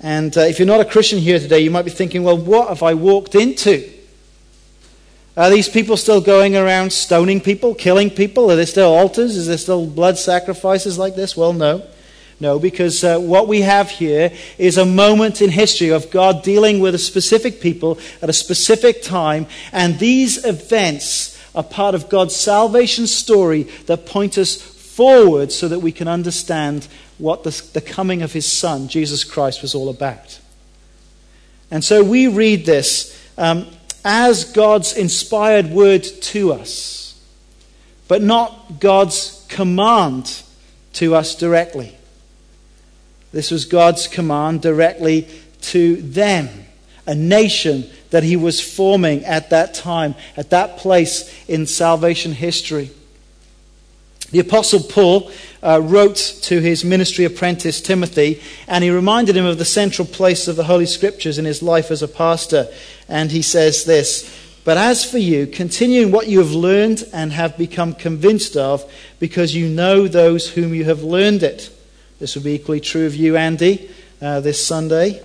And 0.00 0.36
uh, 0.36 0.42
if 0.42 0.58
you're 0.58 0.66
not 0.66 0.80
a 0.80 0.84
Christian 0.84 1.18
here 1.18 1.38
today, 1.38 1.60
you 1.60 1.70
might 1.70 1.84
be 1.84 1.90
thinking, 1.90 2.22
well, 2.22 2.36
what 2.36 2.68
have 2.68 2.82
I 2.82 2.94
walked 2.94 3.34
into? 3.34 3.90
Are 5.36 5.50
these 5.50 5.68
people 5.68 5.98
still 5.98 6.22
going 6.22 6.56
around 6.56 6.92
stoning 6.92 7.40
people, 7.40 7.74
killing 7.74 8.08
people? 8.08 8.50
Are 8.50 8.56
there 8.56 8.64
still 8.64 8.94
altars? 8.94 9.36
Is 9.36 9.48
there 9.48 9.58
still 9.58 9.86
blood 9.86 10.16
sacrifices 10.16 10.98
like 10.98 11.14
this? 11.14 11.36
Well, 11.36 11.52
no. 11.52 11.86
No, 12.38 12.58
because 12.58 13.02
uh, 13.02 13.18
what 13.18 13.48
we 13.48 13.62
have 13.62 13.90
here 13.90 14.30
is 14.58 14.76
a 14.76 14.84
moment 14.84 15.40
in 15.40 15.50
history 15.50 15.88
of 15.88 16.10
God 16.10 16.42
dealing 16.42 16.80
with 16.80 16.94
a 16.94 16.98
specific 16.98 17.60
people 17.60 17.98
at 18.20 18.28
a 18.28 18.34
specific 18.34 19.02
time, 19.02 19.46
and 19.72 19.98
these 19.98 20.44
events 20.44 21.38
are 21.54 21.62
part 21.62 21.94
of 21.94 22.10
God's 22.10 22.36
salvation 22.36 23.06
story 23.06 23.62
that 23.86 24.04
point 24.04 24.36
us 24.36 24.60
forward 24.60 25.50
so 25.50 25.68
that 25.68 25.80
we 25.80 25.92
can 25.92 26.08
understand 26.08 26.86
what 27.16 27.42
the, 27.42 27.62
the 27.72 27.80
coming 27.80 28.20
of 28.20 28.32
his 28.34 28.50
son, 28.50 28.88
Jesus 28.88 29.24
Christ, 29.24 29.62
was 29.62 29.74
all 29.74 29.88
about. 29.88 30.38
And 31.70 31.82
so 31.82 32.04
we 32.04 32.26
read 32.26 32.66
this 32.66 33.18
um, 33.38 33.66
as 34.08 34.44
God's 34.44 34.92
inspired 34.92 35.66
word 35.72 36.04
to 36.04 36.52
us, 36.52 37.20
but 38.06 38.22
not 38.22 38.78
God's 38.78 39.44
command 39.48 40.44
to 40.92 41.16
us 41.16 41.34
directly. 41.34 41.92
This 43.32 43.50
was 43.50 43.64
God's 43.64 44.06
command 44.06 44.62
directly 44.62 45.26
to 45.62 45.96
them, 45.96 46.48
a 47.04 47.16
nation 47.16 47.90
that 48.10 48.22
he 48.22 48.36
was 48.36 48.60
forming 48.60 49.24
at 49.24 49.50
that 49.50 49.74
time, 49.74 50.14
at 50.36 50.50
that 50.50 50.76
place 50.78 51.44
in 51.48 51.66
salvation 51.66 52.30
history. 52.30 52.92
The 54.32 54.40
Apostle 54.40 54.80
Paul 54.80 55.30
uh, 55.62 55.80
wrote 55.80 56.16
to 56.42 56.60
his 56.60 56.84
ministry 56.84 57.24
apprentice 57.24 57.80
Timothy, 57.80 58.42
and 58.66 58.82
he 58.82 58.90
reminded 58.90 59.36
him 59.36 59.46
of 59.46 59.58
the 59.58 59.64
central 59.64 60.06
place 60.06 60.48
of 60.48 60.56
the 60.56 60.64
Holy 60.64 60.86
Scriptures 60.86 61.38
in 61.38 61.44
his 61.44 61.62
life 61.62 61.92
as 61.92 62.02
a 62.02 62.08
pastor. 62.08 62.66
And 63.08 63.30
he 63.30 63.42
says 63.42 63.84
this 63.84 64.28
But 64.64 64.78
as 64.78 65.08
for 65.08 65.18
you, 65.18 65.46
continue 65.46 66.02
in 66.02 66.10
what 66.10 66.26
you 66.26 66.40
have 66.40 66.52
learned 66.52 67.04
and 67.12 67.32
have 67.32 67.56
become 67.56 67.94
convinced 67.94 68.56
of, 68.56 68.90
because 69.20 69.54
you 69.54 69.68
know 69.68 70.08
those 70.08 70.50
whom 70.50 70.74
you 70.74 70.84
have 70.84 71.04
learned 71.04 71.44
it. 71.44 71.70
This 72.18 72.34
will 72.34 72.42
be 72.42 72.54
equally 72.54 72.80
true 72.80 73.06
of 73.06 73.14
you, 73.14 73.36
Andy, 73.36 73.90
uh, 74.20 74.40
this 74.40 74.64
Sunday. 74.64 75.22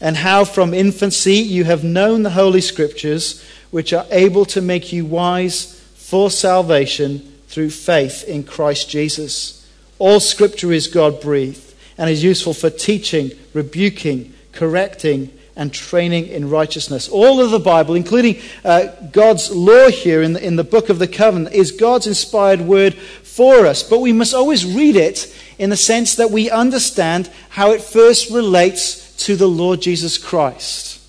And 0.00 0.16
how 0.16 0.44
from 0.44 0.72
infancy 0.72 1.34
you 1.34 1.64
have 1.64 1.84
known 1.84 2.22
the 2.22 2.30
Holy 2.30 2.62
Scriptures, 2.62 3.44
which 3.70 3.92
are 3.92 4.06
able 4.10 4.46
to 4.46 4.62
make 4.62 4.90
you 4.90 5.04
wise 5.04 5.74
for 5.96 6.30
salvation 6.30 7.27
through 7.48 7.70
faith 7.70 8.24
in 8.24 8.44
Christ 8.44 8.88
Jesus. 8.88 9.66
All 9.98 10.20
scripture 10.20 10.72
is 10.72 10.86
God 10.86 11.20
breathed 11.20 11.74
and 11.96 12.08
is 12.08 12.22
useful 12.22 12.54
for 12.54 12.70
teaching, 12.70 13.32
rebuking, 13.52 14.32
correcting, 14.52 15.32
and 15.56 15.74
training 15.74 16.28
in 16.28 16.48
righteousness. 16.48 17.08
All 17.08 17.40
of 17.40 17.50
the 17.50 17.58
Bible, 17.58 17.96
including 17.96 18.40
uh, 18.64 18.86
God's 19.10 19.50
law 19.50 19.88
here 19.88 20.22
in 20.22 20.34
the, 20.34 20.46
in 20.46 20.54
the 20.54 20.62
book 20.62 20.88
of 20.88 21.00
the 21.00 21.08
covenant, 21.08 21.52
is 21.52 21.72
God's 21.72 22.06
inspired 22.06 22.60
word 22.60 22.94
for 22.94 23.66
us. 23.66 23.82
But 23.82 23.98
we 23.98 24.12
must 24.12 24.34
always 24.34 24.64
read 24.64 24.94
it 24.94 25.34
in 25.58 25.70
the 25.70 25.76
sense 25.76 26.14
that 26.14 26.30
we 26.30 26.48
understand 26.48 27.28
how 27.48 27.72
it 27.72 27.82
first 27.82 28.30
relates 28.30 29.16
to 29.24 29.34
the 29.34 29.48
Lord 29.48 29.80
Jesus 29.80 30.16
Christ. 30.16 31.00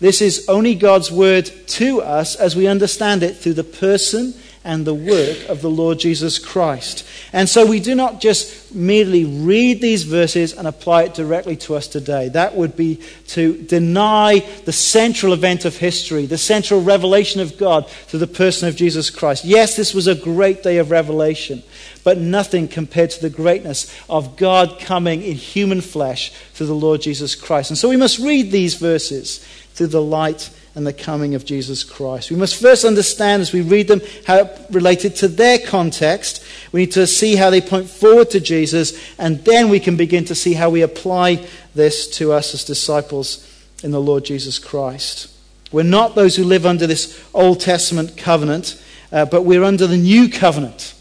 This 0.00 0.20
is 0.20 0.48
only 0.48 0.74
God's 0.74 1.12
word 1.12 1.48
to 1.68 2.02
us 2.02 2.34
as 2.34 2.56
we 2.56 2.66
understand 2.66 3.22
it 3.22 3.36
through 3.36 3.54
the 3.54 3.62
person 3.62 4.34
and 4.64 4.84
the 4.84 4.94
work 4.94 5.48
of 5.48 5.60
the 5.60 5.70
Lord 5.70 5.98
Jesus 5.98 6.38
Christ. 6.38 7.06
And 7.32 7.48
so 7.48 7.66
we 7.66 7.80
do 7.80 7.94
not 7.94 8.20
just 8.20 8.74
merely 8.74 9.24
read 9.24 9.80
these 9.80 10.04
verses 10.04 10.52
and 10.52 10.66
apply 10.68 11.04
it 11.04 11.14
directly 11.14 11.56
to 11.56 11.74
us 11.74 11.86
today. 11.86 12.28
That 12.28 12.54
would 12.54 12.76
be 12.76 13.00
to 13.28 13.60
deny 13.62 14.40
the 14.64 14.72
central 14.72 15.32
event 15.32 15.64
of 15.64 15.76
history, 15.76 16.26
the 16.26 16.38
central 16.38 16.82
revelation 16.82 17.40
of 17.40 17.58
God 17.58 17.88
through 17.88 18.20
the 18.20 18.26
person 18.26 18.68
of 18.68 18.76
Jesus 18.76 19.10
Christ. 19.10 19.44
Yes, 19.44 19.76
this 19.76 19.94
was 19.94 20.06
a 20.06 20.14
great 20.14 20.62
day 20.62 20.78
of 20.78 20.90
revelation, 20.90 21.62
but 22.04 22.18
nothing 22.18 22.68
compared 22.68 23.10
to 23.10 23.20
the 23.20 23.30
greatness 23.30 23.94
of 24.08 24.36
God 24.36 24.78
coming 24.78 25.22
in 25.22 25.36
human 25.36 25.80
flesh 25.80 26.32
through 26.52 26.66
the 26.66 26.74
Lord 26.74 27.02
Jesus 27.02 27.34
Christ. 27.34 27.70
And 27.70 27.78
so 27.78 27.88
we 27.88 27.96
must 27.96 28.18
read 28.18 28.50
these 28.50 28.74
verses 28.74 29.44
through 29.74 29.88
the 29.88 30.02
light 30.02 30.50
and 30.74 30.86
the 30.86 30.92
coming 30.92 31.34
of 31.34 31.44
Jesus 31.44 31.84
Christ. 31.84 32.30
We 32.30 32.36
must 32.36 32.60
first 32.60 32.84
understand 32.84 33.42
as 33.42 33.52
we 33.52 33.60
read 33.60 33.88
them 33.88 34.00
how 34.26 34.36
it 34.36 34.60
related 34.70 35.14
to 35.16 35.28
their 35.28 35.58
context. 35.58 36.42
We 36.72 36.80
need 36.80 36.92
to 36.92 37.06
see 37.06 37.36
how 37.36 37.50
they 37.50 37.60
point 37.60 37.88
forward 37.88 38.30
to 38.30 38.40
Jesus, 38.40 38.98
and 39.18 39.44
then 39.44 39.68
we 39.68 39.80
can 39.80 39.96
begin 39.96 40.24
to 40.26 40.34
see 40.34 40.54
how 40.54 40.70
we 40.70 40.82
apply 40.82 41.46
this 41.74 42.08
to 42.16 42.32
us 42.32 42.54
as 42.54 42.64
disciples 42.64 43.48
in 43.82 43.90
the 43.90 44.00
Lord 44.00 44.24
Jesus 44.24 44.58
Christ. 44.58 45.28
We're 45.72 45.82
not 45.82 46.14
those 46.14 46.36
who 46.36 46.44
live 46.44 46.66
under 46.66 46.86
this 46.86 47.22
Old 47.34 47.60
Testament 47.60 48.16
covenant, 48.16 48.82
uh, 49.10 49.24
but 49.26 49.42
we're 49.42 49.64
under 49.64 49.86
the 49.86 49.96
new 49.96 50.28
covenant 50.28 50.94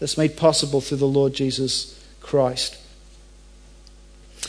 that's 0.00 0.18
made 0.18 0.36
possible 0.36 0.80
through 0.80 0.98
the 0.98 1.06
Lord 1.06 1.34
Jesus 1.34 2.02
Christ. 2.20 2.78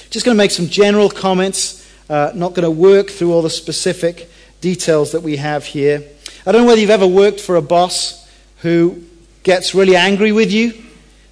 Just 0.10 0.26
going 0.26 0.36
to 0.36 0.42
make 0.42 0.52
some 0.52 0.68
general 0.68 1.10
comments. 1.10 1.89
Uh, 2.10 2.32
not 2.34 2.56
going 2.56 2.64
to 2.64 2.72
work 2.72 3.10
through 3.10 3.32
all 3.32 3.42
the 3.42 3.50
specific 3.50 4.30
details 4.62 5.12
that 5.12 5.22
we 5.22 5.38
have 5.38 5.64
here. 5.64 6.04
I 6.46 6.52
don't 6.52 6.64
know 6.64 6.68
whether 6.68 6.82
you've 6.82 6.90
ever 6.90 7.08
worked 7.08 7.40
for 7.40 7.56
a 7.56 7.62
boss 7.62 8.28
who 8.62 9.04
gets 9.44 9.76
really 9.76 9.96
angry 9.96 10.32
with 10.32 10.52
you 10.52 10.74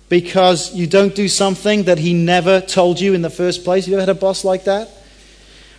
because 0.10 0.74
you 0.74 0.88
don't 0.88 1.16
do 1.16 1.28
something 1.28 1.84
that 1.84 1.98
he 1.98 2.14
never 2.14 2.62
told 2.62 3.00
you 3.00 3.14
in 3.14 3.22
the 3.22 3.30
first 3.30 3.64
place. 3.64 3.86
Have 3.86 3.92
you 3.92 3.98
ever 3.98 4.06
had 4.06 4.16
a 4.16 4.20
boss 4.20 4.46
like 4.46 4.64
that? 4.66 4.90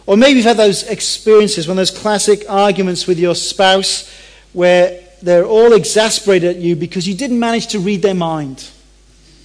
Or 0.06 0.16
maybe 0.16 0.38
you've 0.38 0.46
had 0.46 0.56
those 0.56 0.84
experiences, 0.84 1.68
of 1.68 1.76
those 1.76 1.90
classic 1.90 2.44
arguments 2.48 3.06
with 3.06 3.18
your 3.18 3.34
spouse 3.34 4.10
where 4.52 5.02
they're 5.22 5.44
all 5.44 5.72
exasperated 5.72 6.56
at 6.56 6.62
you 6.62 6.76
because 6.76 7.06
you 7.06 7.14
didn't 7.14 7.38
manage 7.38 7.68
to 7.68 7.78
read 7.78 8.02
their 8.02 8.14
mind. 8.14 8.70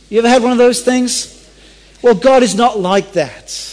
You 0.09 0.19
ever 0.19 0.29
had 0.29 0.41
one 0.41 0.51
of 0.51 0.57
those 0.57 0.81
things? 0.81 1.49
Well, 2.01 2.15
God 2.15 2.43
is 2.43 2.55
not 2.55 2.79
like 2.79 3.13
that. 3.13 3.72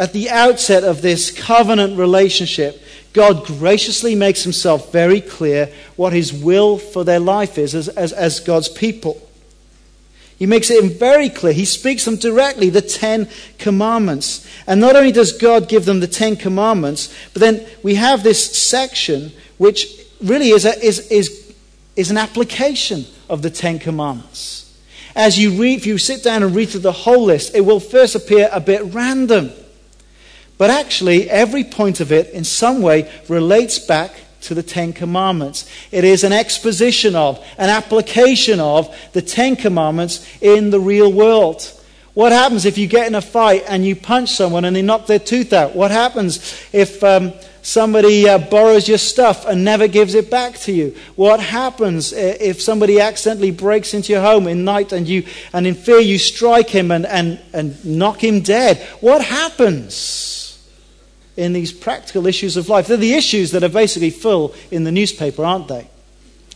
At 0.00 0.14
the 0.14 0.30
outset 0.30 0.82
of 0.82 1.02
this 1.02 1.30
covenant 1.30 1.98
relationship, 1.98 2.82
God 3.12 3.44
graciously 3.44 4.14
makes 4.14 4.42
himself 4.42 4.90
very 4.90 5.20
clear 5.20 5.70
what 5.96 6.14
his 6.14 6.32
will 6.32 6.78
for 6.78 7.04
their 7.04 7.20
life 7.20 7.58
is 7.58 7.74
as, 7.74 7.88
as, 7.88 8.10
as 8.14 8.40
God's 8.40 8.70
people. 8.70 9.20
He 10.38 10.46
makes 10.46 10.70
it 10.70 10.98
very 10.98 11.28
clear. 11.28 11.52
He 11.52 11.66
speaks 11.66 12.06
them 12.06 12.16
directly, 12.16 12.70
the 12.70 12.80
Ten 12.80 13.28
Commandments. 13.58 14.48
And 14.66 14.80
not 14.80 14.96
only 14.96 15.12
does 15.12 15.36
God 15.36 15.68
give 15.68 15.84
them 15.84 16.00
the 16.00 16.06
Ten 16.06 16.34
Commandments, 16.34 17.14
but 17.34 17.40
then 17.40 17.66
we 17.82 17.96
have 17.96 18.22
this 18.22 18.56
section 18.56 19.32
which 19.58 19.86
really 20.22 20.48
is, 20.48 20.64
a, 20.64 20.82
is, 20.82 21.10
is, 21.10 21.54
is 21.94 22.10
an 22.10 22.16
application 22.16 23.04
of 23.28 23.42
the 23.42 23.50
Ten 23.50 23.78
Commandments. 23.78 24.74
As 25.14 25.38
you 25.38 25.60
read, 25.60 25.80
if 25.80 25.86
you 25.86 25.98
sit 25.98 26.22
down 26.22 26.42
and 26.42 26.56
read 26.56 26.70
through 26.70 26.80
the 26.80 26.90
whole 26.90 27.24
list, 27.24 27.54
it 27.54 27.60
will 27.60 27.80
first 27.80 28.14
appear 28.14 28.48
a 28.50 28.60
bit 28.60 28.82
random. 28.94 29.52
But 30.60 30.68
actually, 30.68 31.30
every 31.30 31.64
point 31.64 32.00
of 32.00 32.12
it 32.12 32.28
in 32.34 32.44
some 32.44 32.82
way 32.82 33.10
relates 33.30 33.78
back 33.78 34.12
to 34.42 34.52
the 34.52 34.62
Ten 34.62 34.92
Commandments. 34.92 35.66
It 35.90 36.04
is 36.04 36.22
an 36.22 36.34
exposition 36.34 37.16
of, 37.16 37.42
an 37.56 37.70
application 37.70 38.60
of 38.60 38.94
the 39.14 39.22
Ten 39.22 39.56
Commandments 39.56 40.22
in 40.42 40.68
the 40.68 40.78
real 40.78 41.10
world. 41.10 41.62
What 42.12 42.32
happens 42.32 42.66
if 42.66 42.76
you 42.76 42.88
get 42.88 43.06
in 43.06 43.14
a 43.14 43.22
fight 43.22 43.64
and 43.68 43.86
you 43.86 43.96
punch 43.96 44.32
someone 44.32 44.66
and 44.66 44.76
they 44.76 44.82
knock 44.82 45.06
their 45.06 45.18
tooth 45.18 45.54
out? 45.54 45.74
What 45.74 45.92
happens 45.92 46.62
if 46.74 47.02
um, 47.02 47.32
somebody 47.62 48.28
uh, 48.28 48.36
borrows 48.36 48.86
your 48.86 48.98
stuff 48.98 49.46
and 49.46 49.64
never 49.64 49.88
gives 49.88 50.14
it 50.14 50.30
back 50.30 50.58
to 50.58 50.72
you? 50.72 50.94
What 51.16 51.40
happens 51.40 52.12
if 52.12 52.60
somebody 52.60 53.00
accidentally 53.00 53.50
breaks 53.50 53.94
into 53.94 54.12
your 54.12 54.20
home 54.20 54.46
in 54.46 54.66
night 54.66 54.92
and, 54.92 55.08
you, 55.08 55.24
and 55.54 55.66
in 55.66 55.72
fear 55.72 56.00
you 56.00 56.18
strike 56.18 56.68
him 56.68 56.90
and, 56.90 57.06
and, 57.06 57.40
and 57.54 57.82
knock 57.82 58.22
him 58.22 58.42
dead? 58.42 58.76
What 59.00 59.24
happens? 59.24 60.39
In 61.40 61.52
these 61.52 61.72
practical 61.72 62.26
issues 62.26 62.56
of 62.56 62.68
life. 62.68 62.86
They're 62.86 62.96
the 62.96 63.14
issues 63.14 63.50
that 63.52 63.64
are 63.64 63.68
basically 63.68 64.10
full 64.10 64.54
in 64.70 64.84
the 64.84 64.92
newspaper, 64.92 65.44
aren't 65.44 65.68
they? 65.68 65.88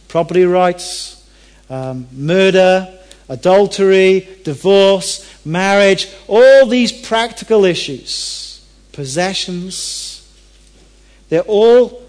Property 0.08 0.44
rights, 0.44 1.28
um, 1.70 2.06
murder, 2.12 2.92
adultery, 3.28 4.28
divorce, 4.44 5.28
marriage, 5.44 6.08
all 6.28 6.66
these 6.66 6.92
practical 6.92 7.64
issues, 7.64 8.64
possessions, 8.92 10.14
they're 11.28 11.40
all, 11.42 12.02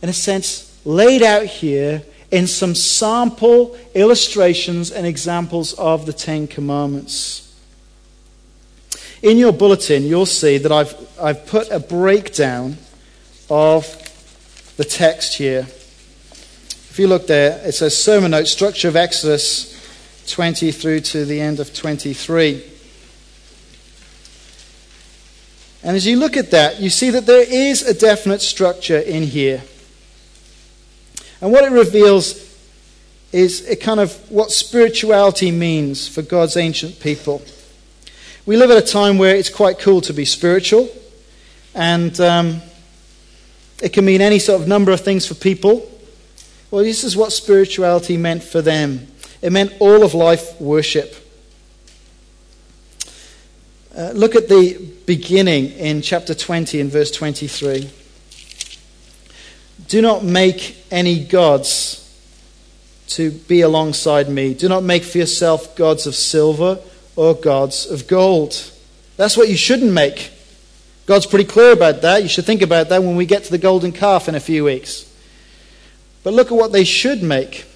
in 0.00 0.08
a 0.08 0.12
sense, 0.12 0.80
laid 0.84 1.22
out 1.22 1.44
here 1.44 2.02
in 2.30 2.46
some 2.46 2.74
sample 2.74 3.76
illustrations 3.94 4.92
and 4.92 5.06
examples 5.06 5.72
of 5.74 6.06
the 6.06 6.12
Ten 6.12 6.46
Commandments. 6.46 7.49
In 9.22 9.36
your 9.36 9.52
bulletin, 9.52 10.04
you'll 10.04 10.24
see 10.24 10.56
that 10.58 10.72
I've, 10.72 10.94
I've 11.20 11.46
put 11.46 11.70
a 11.70 11.78
breakdown 11.78 12.78
of 13.50 13.84
the 14.78 14.84
text 14.84 15.36
here. 15.36 15.66
If 16.90 16.98
you 16.98 17.06
look 17.06 17.26
there, 17.26 17.60
it 17.66 17.72
says 17.72 18.02
sermon 18.02 18.30
note, 18.30 18.48
structure 18.48 18.88
of 18.88 18.96
Exodus 18.96 19.76
20 20.26 20.72
through 20.72 21.00
to 21.00 21.26
the 21.26 21.40
end 21.40 21.60
of 21.60 21.74
23. 21.74 22.64
And 25.82 25.96
as 25.96 26.06
you 26.06 26.16
look 26.18 26.36
at 26.36 26.50
that, 26.52 26.80
you 26.80 26.88
see 26.88 27.10
that 27.10 27.26
there 27.26 27.44
is 27.46 27.82
a 27.82 27.92
definite 27.92 28.40
structure 28.40 28.98
in 28.98 29.24
here. 29.24 29.62
And 31.42 31.52
what 31.52 31.64
it 31.64 31.72
reveals 31.72 32.48
is 33.32 33.68
a 33.68 33.76
kind 33.76 34.00
of 34.00 34.14
what 34.30 34.50
spirituality 34.50 35.50
means 35.50 36.08
for 36.08 36.22
God's 36.22 36.56
ancient 36.56 37.00
people. 37.00 37.42
We 38.46 38.56
live 38.56 38.70
at 38.70 38.78
a 38.78 38.86
time 38.86 39.18
where 39.18 39.36
it's 39.36 39.50
quite 39.50 39.78
cool 39.78 40.00
to 40.02 40.14
be 40.14 40.24
spiritual, 40.24 40.88
and 41.74 42.18
um, 42.20 42.62
it 43.82 43.92
can 43.92 44.04
mean 44.06 44.22
any 44.22 44.38
sort 44.38 44.62
of 44.62 44.66
number 44.66 44.92
of 44.92 45.00
things 45.00 45.26
for 45.26 45.34
people. 45.34 45.86
Well, 46.70 46.82
this 46.82 47.04
is 47.04 47.16
what 47.16 47.32
spirituality 47.32 48.16
meant 48.16 48.42
for 48.42 48.62
them 48.62 49.08
it 49.42 49.52
meant 49.52 49.72
all 49.78 50.02
of 50.02 50.12
life 50.12 50.60
worship. 50.60 51.16
Uh, 53.96 54.12
look 54.14 54.36
at 54.36 54.48
the 54.48 54.78
beginning 55.06 55.72
in 55.72 56.02
chapter 56.02 56.34
20 56.34 56.80
and 56.80 56.90
verse 56.90 57.10
23. 57.10 57.90
Do 59.88 60.02
not 60.02 60.22
make 60.22 60.76
any 60.90 61.24
gods 61.24 61.96
to 63.08 63.30
be 63.30 63.62
alongside 63.62 64.28
me. 64.28 64.54
Do 64.54 64.68
not 64.68 64.84
make 64.84 65.04
for 65.04 65.18
yourself 65.18 65.74
gods 65.74 66.06
of 66.06 66.14
silver 66.14 66.78
or 67.16 67.34
gods 67.34 67.86
of 67.86 68.06
gold. 68.06 68.70
That's 69.16 69.36
what 69.36 69.48
you 69.48 69.56
shouldn't 69.56 69.92
make. 69.92 70.30
God's 71.06 71.26
pretty 71.26 71.44
clear 71.44 71.72
about 71.72 72.02
that. 72.02 72.22
You 72.22 72.28
should 72.28 72.46
think 72.46 72.62
about 72.62 72.88
that 72.88 73.02
when 73.02 73.16
we 73.16 73.26
get 73.26 73.44
to 73.44 73.50
the 73.50 73.58
golden 73.58 73.92
calf 73.92 74.28
in 74.28 74.34
a 74.34 74.40
few 74.40 74.64
weeks. 74.64 75.12
But 76.22 76.34
look 76.34 76.52
at 76.52 76.56
what 76.56 76.72
they 76.72 76.84
should 76.84 77.22
make. 77.22 77.66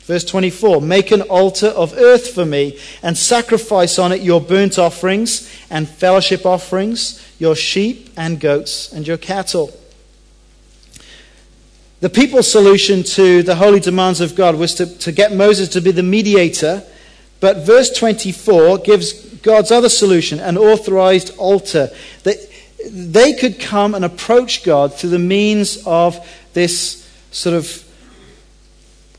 Verse 0.00 0.24
24 0.24 0.80
Make 0.80 1.10
an 1.10 1.22
altar 1.22 1.68
of 1.68 1.94
earth 1.94 2.32
for 2.32 2.46
me, 2.46 2.78
and 3.02 3.18
sacrifice 3.18 3.98
on 3.98 4.12
it 4.12 4.22
your 4.22 4.40
burnt 4.40 4.78
offerings 4.78 5.52
and 5.68 5.88
fellowship 5.88 6.46
offerings, 6.46 7.20
your 7.38 7.56
sheep 7.56 8.10
and 8.16 8.38
goats, 8.38 8.92
and 8.92 9.06
your 9.06 9.16
cattle. 9.16 9.76
The 12.00 12.10
people's 12.10 12.50
solution 12.50 13.02
to 13.02 13.42
the 13.42 13.56
holy 13.56 13.80
demands 13.80 14.20
of 14.20 14.36
God 14.36 14.54
was 14.54 14.74
to, 14.74 14.86
to 14.98 15.10
get 15.10 15.32
Moses 15.32 15.70
to 15.70 15.80
be 15.80 15.90
the 15.90 16.02
mediator 16.02 16.84
but 17.46 17.58
verse 17.58 17.96
24 17.96 18.78
gives 18.78 19.12
God's 19.36 19.70
other 19.70 19.88
solution, 19.88 20.40
an 20.40 20.58
authorized 20.58 21.38
altar. 21.38 21.90
That 22.24 22.38
they 22.90 23.34
could 23.34 23.60
come 23.60 23.94
and 23.94 24.04
approach 24.04 24.64
God 24.64 24.92
through 24.92 25.10
the 25.10 25.20
means 25.20 25.80
of 25.86 26.18
this 26.54 27.08
sort 27.30 27.54
of 27.54 27.84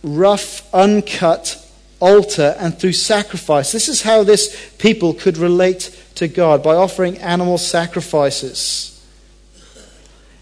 rough, 0.04 0.68
uncut 0.74 1.66
altar 2.02 2.54
and 2.60 2.78
through 2.78 2.92
sacrifice. 2.92 3.72
This 3.72 3.88
is 3.88 4.02
how 4.02 4.26
this 4.26 4.74
people 4.78 5.14
could 5.14 5.38
relate 5.38 5.98
to 6.16 6.28
God 6.28 6.62
by 6.62 6.76
offering 6.76 7.20
animal 7.20 7.58
sacrifices. 7.58 9.02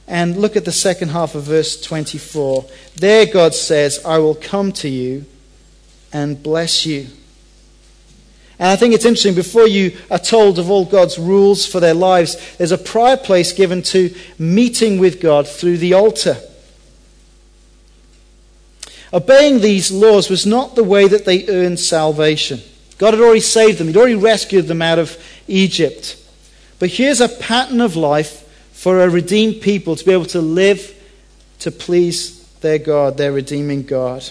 And 0.08 0.38
look 0.38 0.56
at 0.56 0.66
the 0.66 0.72
second 0.72 1.10
half 1.10 1.36
of 1.36 1.44
verse 1.44 1.80
24. 1.80 2.66
There, 2.96 3.28
God 3.28 3.54
says, 3.54 4.04
I 4.04 4.18
will 4.18 4.34
come 4.34 4.72
to 4.72 4.90
you 4.90 5.26
and 6.12 6.42
bless 6.42 6.88
you. 6.88 7.10
And 8.58 8.70
I 8.70 8.76
think 8.78 8.94
it's 8.94 9.06
interesting, 9.06 9.36
before 9.36 9.68
you 9.68 9.98
are 10.10 10.20
told 10.20 10.60
of 10.60 10.72
all 10.72 10.86
God's 10.86 11.20
rules 11.20 11.66
for 11.66 11.80
their 11.80 11.94
lives, 11.94 12.56
there's 12.58 12.72
a 12.72 12.78
prior 12.78 13.18
place 13.18 13.52
given 13.52 13.82
to 13.84 14.16
meeting 14.40 14.98
with 14.98 15.20
God 15.20 15.48
through 15.48 15.78
the 15.78 15.94
altar. 15.94 16.38
Obeying 19.12 19.60
these 19.60 19.92
laws 19.92 20.30
was 20.30 20.46
not 20.46 20.76
the 20.76 20.84
way 20.84 21.08
that 21.08 21.26
they 21.26 21.48
earned 21.48 21.80
salvation. 21.80 22.62
God 22.98 23.14
had 23.14 23.22
already 23.22 23.42
saved 23.42 23.78
them, 23.78 23.88
He'd 23.88 23.98
already 23.98 24.16
rescued 24.16 24.68
them 24.68 24.82
out 24.82 25.00
of 25.00 25.22
Egypt. 25.48 26.18
But 26.80 26.90
here's 26.90 27.22
a 27.22 27.30
pattern 27.30 27.82
of 27.82 27.96
life 27.96 28.42
for 28.72 29.02
a 29.02 29.10
redeemed 29.10 29.62
people 29.62 29.96
to 29.96 30.06
be 30.06 30.12
able 30.12 30.26
to 30.26 30.42
live 30.42 30.94
to 31.60 31.72
please 31.72 32.46
their 32.60 32.78
God, 32.78 33.18
their 33.18 33.32
redeeming 33.32 33.84
God. 33.84 34.30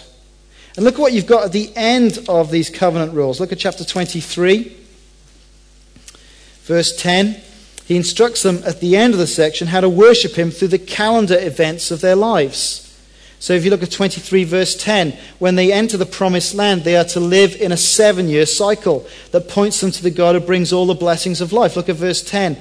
And 0.75 0.83
look 0.83 0.95
at 0.95 1.01
what 1.01 1.13
you've 1.13 1.25
got 1.25 1.45
at 1.45 1.51
the 1.51 1.71
end 1.75 2.19
of 2.27 2.51
these 2.51 2.69
covenant 2.69 3.13
rules. 3.13 3.39
Look 3.39 3.51
at 3.51 3.59
chapter 3.59 3.85
23, 3.85 4.75
verse 6.63 6.95
10. 6.97 7.41
He 7.85 7.95
instructs 7.95 8.43
them 8.43 8.61
at 8.65 8.79
the 8.79 8.97
end 8.97 9.13
of 9.13 9.19
the 9.19 9.27
section 9.27 9.67
how 9.67 9.81
to 9.81 9.89
worship 9.89 10.33
him 10.33 10.51
through 10.51 10.69
the 10.69 10.79
calendar 10.79 11.37
events 11.39 11.91
of 11.91 12.01
their 12.01 12.15
lives. 12.15 12.81
So 13.39 13.53
if 13.53 13.63
you 13.63 13.69
look 13.69 13.83
at 13.83 13.91
23, 13.91 14.43
verse 14.43 14.75
10, 14.75 15.15
when 15.39 15.55
they 15.55 15.71
enter 15.71 15.97
the 15.97 16.05
promised 16.05 16.55
land, 16.55 16.83
they 16.83 16.95
are 16.97 17.05
to 17.05 17.19
live 17.19 17.55
in 17.55 17.71
a 17.71 17.77
seven 17.77 18.27
year 18.27 18.45
cycle 18.45 19.05
that 19.31 19.47
points 19.47 19.79
them 19.81 19.91
to 19.91 20.03
the 20.03 20.09
God 20.09 20.35
who 20.35 20.41
brings 20.41 20.73
all 20.73 20.87
the 20.87 20.95
blessings 20.95 21.41
of 21.41 21.53
life. 21.53 21.75
Look 21.75 21.89
at 21.89 21.95
verse 21.95 22.23
10. 22.23 22.55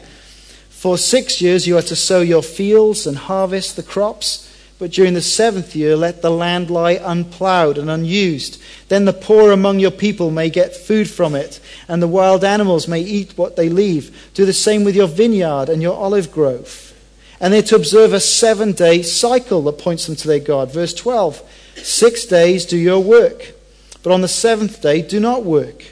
For 0.69 0.99
six 0.99 1.41
years 1.41 1.67
you 1.67 1.79
are 1.79 1.83
to 1.83 1.97
sow 1.97 2.21
your 2.21 2.43
fields 2.43 3.07
and 3.07 3.17
harvest 3.17 3.77
the 3.77 3.83
crops. 3.83 4.54
But 4.85 4.91
during 4.91 5.15
the 5.15 5.23
seventh 5.23 5.75
year, 5.75 5.97
let 5.97 6.21
the 6.21 6.29
land 6.29 6.69
lie 6.69 7.01
unplowed 7.03 7.79
and 7.79 7.91
unused. 7.91 8.61
Then 8.89 9.07
the 9.07 9.15
poor 9.15 9.51
among 9.51 9.79
your 9.79 9.91
people 9.91 10.31
may 10.31 10.51
get 10.51 10.77
food 10.77 11.09
from 11.09 11.35
it, 11.35 11.59
and 11.89 12.03
the 12.03 12.07
wild 12.07 12.45
animals 12.45 12.87
may 12.87 13.01
eat 13.01 13.39
what 13.39 13.57
they 13.57 13.71
leave. 13.71 14.15
Do 14.35 14.45
the 14.45 14.53
same 14.53 14.85
with 14.85 14.95
your 14.95 15.09
vineyard 15.09 15.71
and 15.71 15.81
your 15.81 15.97
olive 15.97 16.31
grove. 16.31 16.93
And 17.41 17.55
they're 17.55 17.63
to 17.63 17.77
observe 17.77 18.13
a 18.13 18.21
seven 18.21 18.73
day 18.73 19.01
cycle 19.01 19.63
that 19.63 19.79
points 19.79 20.05
them 20.05 20.17
to 20.17 20.29
their 20.29 20.39
God. 20.39 20.71
Verse 20.71 20.93
12 20.93 21.41
Six 21.77 22.27
days 22.27 22.67
do 22.67 22.77
your 22.77 23.01
work, 23.01 23.55
but 24.03 24.13
on 24.13 24.21
the 24.21 24.29
seventh 24.29 24.83
day 24.83 25.01
do 25.01 25.19
not 25.19 25.47
work, 25.47 25.83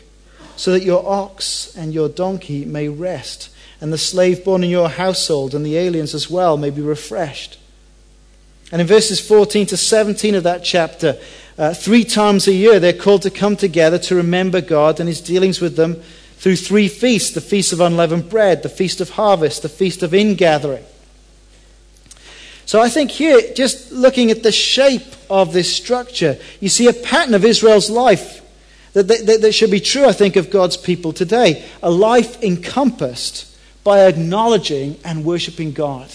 so 0.55 0.71
that 0.71 0.85
your 0.85 1.03
ox 1.09 1.75
and 1.75 1.95
your 1.95 2.11
donkey 2.11 2.67
may 2.67 2.91
rest, 2.91 3.49
and 3.81 3.91
the 3.91 3.97
slave 3.97 4.45
born 4.45 4.63
in 4.63 4.69
your 4.69 4.91
household 4.91 5.55
and 5.55 5.65
the 5.65 5.79
aliens 5.79 6.15
as 6.15 6.29
well 6.29 6.59
may 6.59 6.69
be 6.69 6.83
refreshed. 6.83 7.57
And 8.73 8.81
in 8.81 8.87
verses 8.87 9.21
14 9.21 9.67
to 9.67 9.77
17 9.77 10.35
of 10.35 10.43
that 10.45 10.65
chapter, 10.65 11.19
uh, 11.59 11.75
three 11.75 12.05
times 12.05 12.49
a 12.49 12.53
year 12.53 12.81
they're 12.81 12.95
called 12.95 13.23
to 13.23 13.31
come 13.31 13.55
together 13.55 13.99
to 13.99 14.15
remember 14.17 14.63
God 14.63 14.99
and 14.99 15.09
his 15.09 15.21
dealings 15.21 15.61
with 15.61 15.77
them 15.77 16.03
through 16.39 16.57
three 16.57 16.89
feasts 16.89 17.33
the 17.33 17.43
Feast 17.43 17.73
of 17.73 17.81
Unleavened 17.81 18.31
Bread, 18.31 18.63
the 18.63 18.71
Feast 18.71 19.01
of 19.01 19.11
Harvest, 19.11 19.63
the 19.63 19.69
Feast 19.69 20.03
of 20.03 20.15
Ingathering. 20.15 20.85
So 22.65 22.81
I 22.81 22.89
think 22.89 23.11
here, 23.11 23.41
just 23.55 23.93
looking 23.93 24.31
at 24.31 24.43
the 24.43 24.53
shape 24.53 25.15
of 25.29 25.53
this 25.53 25.75
structure, 25.75 26.39
you 26.59 26.71
see 26.71 26.89
a 26.89 26.93
pattern 26.93 27.35
of 27.35 27.45
Israel's 27.45 27.91
life 27.91 28.41
that, 28.95 29.09
that, 29.09 29.41
that 29.43 29.53
should 29.53 29.71
be 29.71 29.81
true, 29.81 30.07
I 30.07 30.13
think, 30.13 30.37
of 30.37 30.51
God's 30.51 30.77
people 30.79 31.13
today. 31.13 31.65
A 31.83 31.91
life 31.91 32.43
encompassed 32.43 33.55
by 33.85 34.07
acknowledging 34.07 34.99
and 35.05 35.25
worshipping 35.25 35.73
God. 35.73 36.11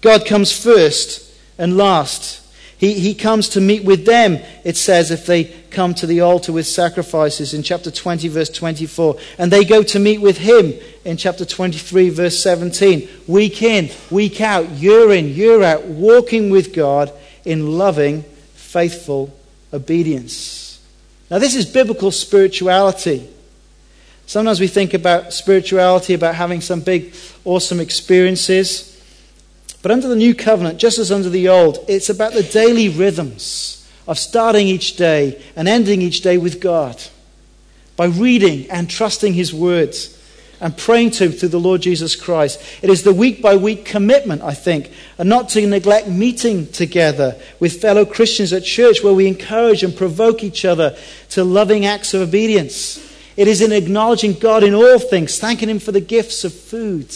God 0.00 0.26
comes 0.26 0.52
first 0.52 1.32
and 1.58 1.76
last. 1.76 2.40
He, 2.78 2.94
he 2.94 3.14
comes 3.14 3.50
to 3.50 3.60
meet 3.60 3.84
with 3.84 4.06
them, 4.06 4.38
it 4.64 4.74
says, 4.74 5.10
if 5.10 5.26
they 5.26 5.44
come 5.70 5.92
to 5.94 6.06
the 6.06 6.22
altar 6.22 6.50
with 6.50 6.66
sacrifices 6.66 7.52
in 7.52 7.62
chapter 7.62 7.90
20, 7.90 8.26
verse 8.28 8.48
24. 8.48 9.18
And 9.36 9.52
they 9.52 9.66
go 9.66 9.82
to 9.82 9.98
meet 9.98 10.22
with 10.22 10.38
him 10.38 10.72
in 11.04 11.18
chapter 11.18 11.44
23, 11.44 12.08
verse 12.08 12.42
17. 12.42 13.06
Week 13.26 13.62
in, 13.62 13.90
week 14.10 14.40
out, 14.40 14.70
year 14.70 15.12
in, 15.12 15.28
year 15.28 15.62
out, 15.62 15.84
walking 15.84 16.48
with 16.48 16.74
God 16.74 17.12
in 17.44 17.76
loving, 17.76 18.22
faithful 18.54 19.30
obedience. 19.74 20.80
Now, 21.30 21.38
this 21.38 21.54
is 21.54 21.66
biblical 21.66 22.10
spirituality. 22.10 23.28
Sometimes 24.24 24.58
we 24.58 24.68
think 24.68 24.94
about 24.94 25.34
spirituality, 25.34 26.14
about 26.14 26.34
having 26.34 26.62
some 26.62 26.80
big, 26.80 27.14
awesome 27.44 27.78
experiences. 27.78 28.89
But 29.82 29.90
under 29.90 30.08
the 30.08 30.16
new 30.16 30.34
covenant, 30.34 30.78
just 30.78 30.98
as 30.98 31.10
under 31.10 31.30
the 31.30 31.48
old, 31.48 31.84
it's 31.88 32.10
about 32.10 32.32
the 32.32 32.42
daily 32.42 32.88
rhythms 32.88 33.88
of 34.06 34.18
starting 34.18 34.66
each 34.66 34.96
day 34.96 35.42
and 35.56 35.68
ending 35.68 36.02
each 36.02 36.20
day 36.20 36.36
with 36.36 36.60
God 36.60 37.02
by 37.96 38.06
reading 38.06 38.70
and 38.70 38.90
trusting 38.90 39.34
His 39.34 39.54
words 39.54 40.18
and 40.60 40.76
praying 40.76 41.10
to 41.12 41.30
through 41.30 41.48
the 41.48 41.60
Lord 41.60 41.80
Jesus 41.80 42.14
Christ. 42.14 42.60
It 42.82 42.90
is 42.90 43.02
the 43.02 43.14
week 43.14 43.40
by 43.40 43.56
week 43.56 43.86
commitment, 43.86 44.42
I 44.42 44.52
think, 44.52 44.90
and 45.16 45.28
not 45.28 45.48
to 45.50 45.66
neglect 45.66 46.08
meeting 46.08 46.66
together 46.66 47.40
with 47.58 47.80
fellow 47.80 48.04
Christians 48.04 48.52
at 48.52 48.64
church 48.64 49.02
where 49.02 49.14
we 49.14 49.26
encourage 49.26 49.82
and 49.82 49.96
provoke 49.96 50.44
each 50.44 50.66
other 50.66 50.96
to 51.30 51.44
loving 51.44 51.86
acts 51.86 52.12
of 52.12 52.20
obedience. 52.20 53.06
It 53.36 53.48
is 53.48 53.62
in 53.62 53.72
acknowledging 53.72 54.34
God 54.34 54.62
in 54.62 54.74
all 54.74 54.98
things, 54.98 55.38
thanking 55.38 55.70
Him 55.70 55.78
for 55.78 55.92
the 55.92 56.00
gifts 56.00 56.44
of 56.44 56.52
food 56.52 57.14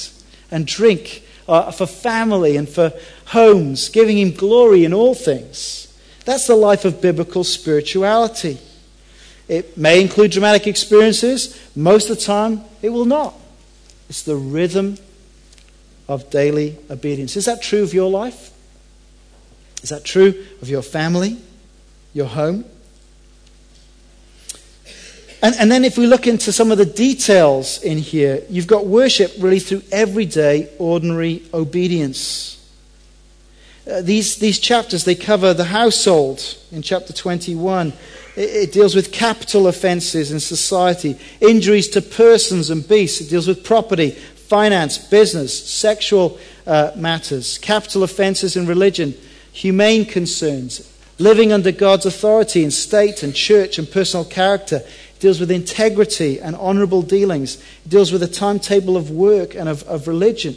and 0.51 0.67
drink 0.67 1.24
uh, 1.49 1.71
for 1.71 1.87
family 1.87 2.57
and 2.57 2.69
for 2.69 2.93
homes, 3.27 3.89
giving 3.89 4.19
Him 4.19 4.33
glory 4.33 4.85
in 4.85 4.93
all 4.93 5.15
things. 5.15 5.97
That's 6.25 6.47
the 6.47 6.57
life 6.57 6.85
of 6.85 7.01
biblical 7.01 7.45
spirituality. 7.45 8.59
It 9.49 9.77
may 9.77 10.01
include 10.01 10.31
dramatic 10.31 10.67
experiences, 10.67 11.61
most 11.77 12.09
of 12.09 12.17
the 12.17 12.23
time, 12.23 12.63
it 12.81 12.89
will 12.89 13.05
not. 13.05 13.35
It's 14.09 14.23
the 14.23 14.37
rhythm 14.37 14.97
of 16.09 16.31
daily 16.31 16.79
obedience. 16.91 17.37
Is 17.37 17.45
that 17.45 17.63
true 17.63 17.83
of 17.83 17.93
your 17.93 18.11
life? 18.11 18.51
Is 19.83 19.91
that 19.91 20.05
true 20.05 20.47
of 20.63 20.69
your 20.69 20.83
family, 20.83 21.39
your 22.15 22.27
home? 22.27 22.65
And, 25.45 25.55
and 25.57 25.71
then 25.71 25.85
if 25.85 25.99
we 25.99 26.07
look 26.07 26.27
into 26.27 26.53
some 26.53 26.73
of 26.73 26.79
the 26.79 26.87
details 26.87 27.83
in 27.83 27.99
here, 27.99 28.43
you've 28.49 28.67
got 28.67 28.87
worship 28.87 29.31
really 29.39 29.61
through 29.61 29.83
everyday, 29.93 30.71
ordinary 30.79 31.43
obedience. 31.53 32.67
Uh, 33.87 34.01
these, 34.01 34.37
these 34.37 34.59
chapters, 34.59 35.05
they 35.05 35.15
cover 35.15 35.53
the 35.53 35.67
household 35.67 36.43
in 36.73 36.81
chapter 36.81 37.13
21. 37.13 37.93
It, 38.37 38.41
it, 38.41 38.73
deals 38.73 38.95
with 38.95 39.13
capital 39.13 39.67
offenses 39.67 40.33
in 40.33 40.41
society, 40.41 41.19
injuries 41.43 41.89
to 41.89 42.01
persons 42.01 42.71
and 42.71 42.89
beasts. 42.89 43.21
It 43.21 43.29
deals 43.29 43.47
with 43.47 43.65
property, 43.65 44.13
finance, 44.13 44.97
business, 44.97 45.53
sexual 45.71 46.39
uh, 46.67 46.93
matters, 46.97 47.59
capital 47.59 48.03
offenses 48.03 48.57
in 48.57 48.67
religion, 48.67 49.13
humane 49.53 50.07
concerns, 50.07 50.91
living 51.19 51.53
under 51.53 51.71
God's 51.71 52.07
authority 52.07 52.65
in 52.65 52.71
state 52.71 53.23
and 53.23 53.35
church 53.35 53.79
and 53.79 53.91
personal 53.91 54.25
character 54.25 54.81
deals 55.25 55.41
with 55.41 55.51
integrity 55.51 56.39
and 56.39 56.55
honorable 56.57 57.01
dealings, 57.01 57.57
it 57.57 57.89
deals 57.89 58.13
with 58.13 58.23
a 58.23 58.29
timetable 58.29 58.95
of 58.95 59.11
work 59.11 59.55
and 59.55 59.71
of, 59.71 59.83
of 59.85 60.07
religion. 60.07 60.55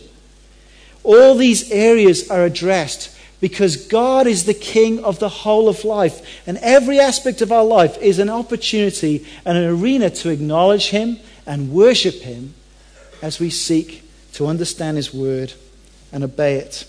All 1.03 1.35
these 1.35 1.71
areas 1.71 2.29
are 2.29 2.43
addressed 2.43 3.17
because 3.39 3.77
God 3.87 4.27
is 4.27 4.43
the 4.43 4.53
king 4.53 5.01
of 5.05 5.19
the 5.19 5.29
whole 5.29 5.69
of 5.69 5.85
life. 5.85 6.43
And 6.45 6.57
every 6.57 6.99
aspect 6.99 7.41
of 7.41 7.49
our 7.49 7.63
life 7.63 7.97
is 7.99 8.19
an 8.19 8.29
opportunity 8.29 9.25
and 9.45 9.57
an 9.57 9.69
arena 9.69 10.09
to 10.09 10.31
acknowledge 10.31 10.89
Him 10.89 11.17
and 11.45 11.71
worship 11.71 12.15
Him 12.15 12.53
as 13.21 13.39
we 13.39 13.49
seek 13.49 14.03
to 14.33 14.47
understand 14.47 14.97
His 14.97 15.13
word 15.13 15.53
and 16.11 16.25
obey 16.25 16.55
it. 16.57 16.85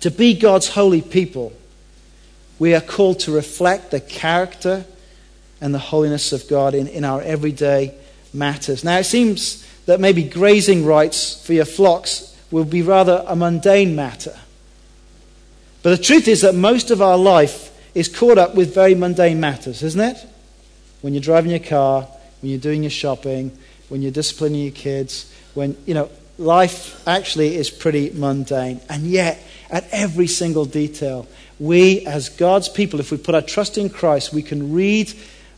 To 0.00 0.10
be 0.10 0.34
God's 0.34 0.70
holy 0.70 1.02
people, 1.02 1.52
we 2.58 2.74
are 2.74 2.80
called 2.80 3.20
to 3.20 3.30
reflect 3.30 3.92
the 3.92 4.00
character 4.00 4.86
and 5.60 5.74
the 5.74 5.78
holiness 5.78 6.32
of 6.32 6.48
God 6.48 6.74
in, 6.74 6.86
in 6.88 7.04
our 7.04 7.22
everyday 7.22 7.94
matters. 8.32 8.84
Now, 8.84 8.98
it 8.98 9.04
seems 9.04 9.66
that 9.86 10.00
maybe 10.00 10.22
grazing 10.22 10.84
rights 10.84 11.44
for 11.44 11.52
your 11.52 11.64
flocks 11.64 12.36
will 12.50 12.64
be 12.64 12.82
rather 12.82 13.24
a 13.26 13.34
mundane 13.34 13.96
matter. 13.96 14.38
But 15.82 15.96
the 15.96 16.02
truth 16.02 16.28
is 16.28 16.40
that 16.42 16.54
most 16.54 16.90
of 16.90 17.00
our 17.00 17.16
life 17.16 17.72
is 17.94 18.08
caught 18.08 18.38
up 18.38 18.54
with 18.54 18.74
very 18.74 18.94
mundane 18.94 19.40
matters, 19.40 19.82
isn't 19.82 20.00
it? 20.00 20.16
When 21.00 21.14
you're 21.14 21.22
driving 21.22 21.50
your 21.50 21.60
car, 21.60 22.08
when 22.40 22.50
you're 22.50 22.60
doing 22.60 22.82
your 22.82 22.90
shopping, 22.90 23.56
when 23.88 24.02
you're 24.02 24.12
disciplining 24.12 24.62
your 24.62 24.72
kids, 24.72 25.32
when, 25.54 25.76
you 25.86 25.94
know, 25.94 26.10
life 26.38 27.06
actually 27.06 27.56
is 27.56 27.70
pretty 27.70 28.10
mundane. 28.10 28.80
And 28.88 29.06
yet, 29.06 29.42
at 29.70 29.86
every 29.92 30.26
single 30.26 30.64
detail, 30.64 31.26
we, 31.58 32.04
as 32.06 32.28
God's 32.28 32.68
people, 32.68 33.00
if 33.00 33.10
we 33.10 33.16
put 33.16 33.34
our 33.34 33.42
trust 33.42 33.78
in 33.78 33.88
Christ, 33.88 34.32
we 34.32 34.42
can 34.42 34.72
read 34.72 35.12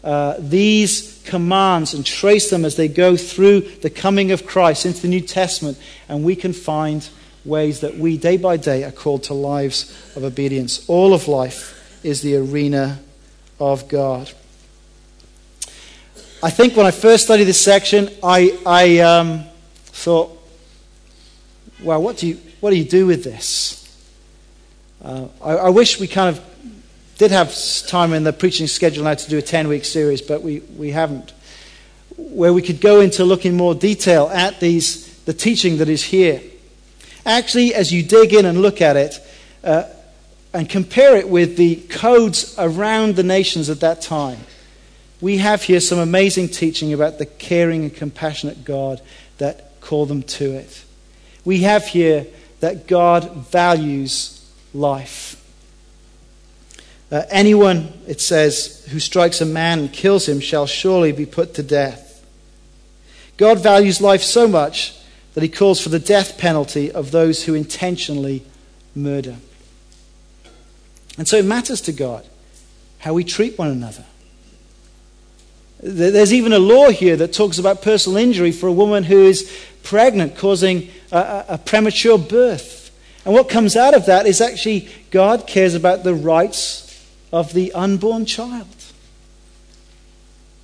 uh, 0.05 0.35
these 0.39 1.23
commands 1.27 1.95
and 1.95 2.07
trace 2.07 2.51
them 2.51 2.65
as 2.65 2.77
they 2.77 2.89
go 2.89 3.17
through 3.17 3.61
the 3.61 3.91
coming 3.91 4.31
of 4.31 4.47
Christ 4.47 4.87
into 4.87 5.03
the 5.03 5.09
New 5.09 5.21
Testament, 5.21 5.79
and 6.09 6.25
we 6.25 6.37
can 6.37 6.53
find 6.53 7.09
ways 7.45 7.81
that 7.81 7.97
we, 7.97 8.17
day 8.17 8.37
by 8.37 8.57
day, 8.57 8.85
are 8.85 8.93
called 8.93 9.25
to 9.25 9.35
lives 9.35 9.91
of 10.17 10.25
obedience. 10.25 10.89
All 10.89 11.15
of 11.15 11.29
life 11.29 12.01
is 12.05 12.23
the 12.23 12.37
arena 12.37 13.01
of 13.59 13.89
God. 13.89 14.31
I 16.43 16.51
think 16.51 16.77
when 16.77 16.87
I 16.87 16.93
first 16.93 17.25
studied 17.25 17.45
this 17.45 17.61
section, 17.61 18.11
I, 18.23 18.57
I 18.65 18.99
um, 19.01 19.45
thought, 19.87 20.35
well, 21.83 22.01
what 22.01 22.19
do, 22.19 22.29
you, 22.29 22.39
what 22.61 22.71
do 22.71 22.77
you 22.77 22.85
do 22.85 23.07
with 23.07 23.25
this? 23.25 23.85
Uh, 25.03 25.27
I, 25.43 25.53
I 25.53 25.69
wish 25.71 25.99
we 25.99 26.07
kind 26.07 26.37
of 26.37 26.45
did 27.19 27.33
have 27.33 27.55
time 27.89 28.13
in 28.13 28.23
the 28.23 28.33
preaching 28.33 28.69
schedule 28.69 29.05
now 29.05 29.15
to 29.15 29.29
do 29.29 29.39
a 29.39 29.43
10 29.43 29.67
week 29.67 29.85
series, 29.85 30.23
but 30.23 30.41
we, 30.41 30.61
we 30.77 30.93
haven't. 30.93 31.33
Where 32.17 32.53
we 32.53 32.63
could 32.63 32.81
go 32.81 33.01
into 33.01 33.25
look 33.25 33.45
in 33.45 33.57
more 33.57 33.75
detail 33.75 34.29
at 34.29 34.61
these, 34.61 35.19
the 35.25 35.35
teaching 35.35 35.79
that 35.79 35.89
is 35.89 36.05
here. 36.05 36.41
Actually, 37.27 37.75
as 37.75 37.93
you 37.93 38.05
dig 38.05 38.33
in 38.33 38.47
and 38.47 38.63
look 38.63 38.81
at 38.81 38.97
it 38.97 39.21
uh, 39.65 39.85
and 40.55 40.69
compare 40.69 41.17
it 41.17 41.29
with 41.29 41.57
the 41.57 41.77
codes 41.89 42.55
around 42.57 43.17
the 43.17 43.25
nations 43.25 43.69
at 43.69 43.81
that 43.81 44.01
time, 44.01 44.39
we 45.21 45.39
have 45.39 45.65
here 45.65 45.81
some 45.81 45.99
amazing 45.99 46.49
teaching 46.49 46.93
about 46.93 47.19
the 47.19 47.27
caring 47.27 47.83
and 47.83 47.95
compassionate 47.95 48.65
God 48.65 49.01
that 49.39 49.81
called 49.81 50.09
them 50.09 50.23
to 50.23 50.53
it. 50.53 50.85
We 51.45 51.63
have 51.63 51.87
here 51.87 52.27
that 52.61 52.87
God 52.87 53.49
values 53.49 54.49
life. 54.73 55.38
Uh, 57.11 57.23
anyone, 57.31 57.93
it 58.07 58.21
says, 58.21 58.85
who 58.91 59.01
strikes 59.01 59.41
a 59.41 59.47
man 59.47 59.79
and 59.79 59.93
kills 59.93 60.29
him 60.29 60.41
shall 60.41 60.67
surely 60.67 61.13
be 61.13 61.25
put 61.25 61.55
to 61.55 61.63
death. 61.63 62.25
God 63.39 63.63
values 63.63 64.01
life 64.01 64.23
so 64.23 64.47
much 64.47 64.95
that 65.35 65.43
he 65.43 65.49
calls 65.49 65.81
for 65.81 65.89
the 65.89 65.99
death 65.99 66.37
penalty 66.37 66.91
of 66.91 67.11
those 67.11 67.45
who 67.45 67.55
intentionally 67.55 68.45
murder. 68.95 69.37
And 71.17 71.27
so 71.27 71.37
it 71.37 71.45
matters 71.45 71.81
to 71.83 71.93
God 71.93 72.27
how 72.99 73.15
we 73.15 73.25
treat 73.25 73.57
one 73.57 73.71
another. 73.71 74.05
There's 75.81 76.35
even 76.35 76.53
a 76.53 76.59
law 76.59 76.91
here 76.91 77.17
that 77.17 77.33
talks 77.33 77.59
about 77.59 77.83
personal 77.83 78.19
injury 78.19 78.51
for 78.51 78.67
a 78.67 78.73
woman 78.73 79.05
who 79.05 79.27
is 79.27 79.51
pregnant, 79.85 80.37
causing 80.37 80.91
a, 81.13 81.45
a 81.51 81.59
premature 81.59 82.19
birth. 82.19 82.91
And 83.25 83.33
what 83.33 83.49
comes 83.49 83.77
out 83.77 83.95
of 83.95 84.07
that 84.07 84.27
is 84.27 84.41
actually 84.41 84.89
God 85.11 85.47
cares 85.47 85.75
about 85.75 86.03
the 86.03 86.15
rights 86.15 86.88
of 87.33 87.53
the 87.53 87.73
unborn 87.73 88.27
child. 88.27 88.67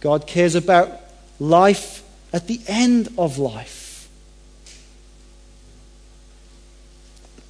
God 0.00 0.26
cares 0.26 0.54
about 0.54 1.00
life 1.38 2.02
at 2.32 2.46
the 2.46 2.60
end 2.66 3.08
of 3.16 3.38
life. 3.38 4.08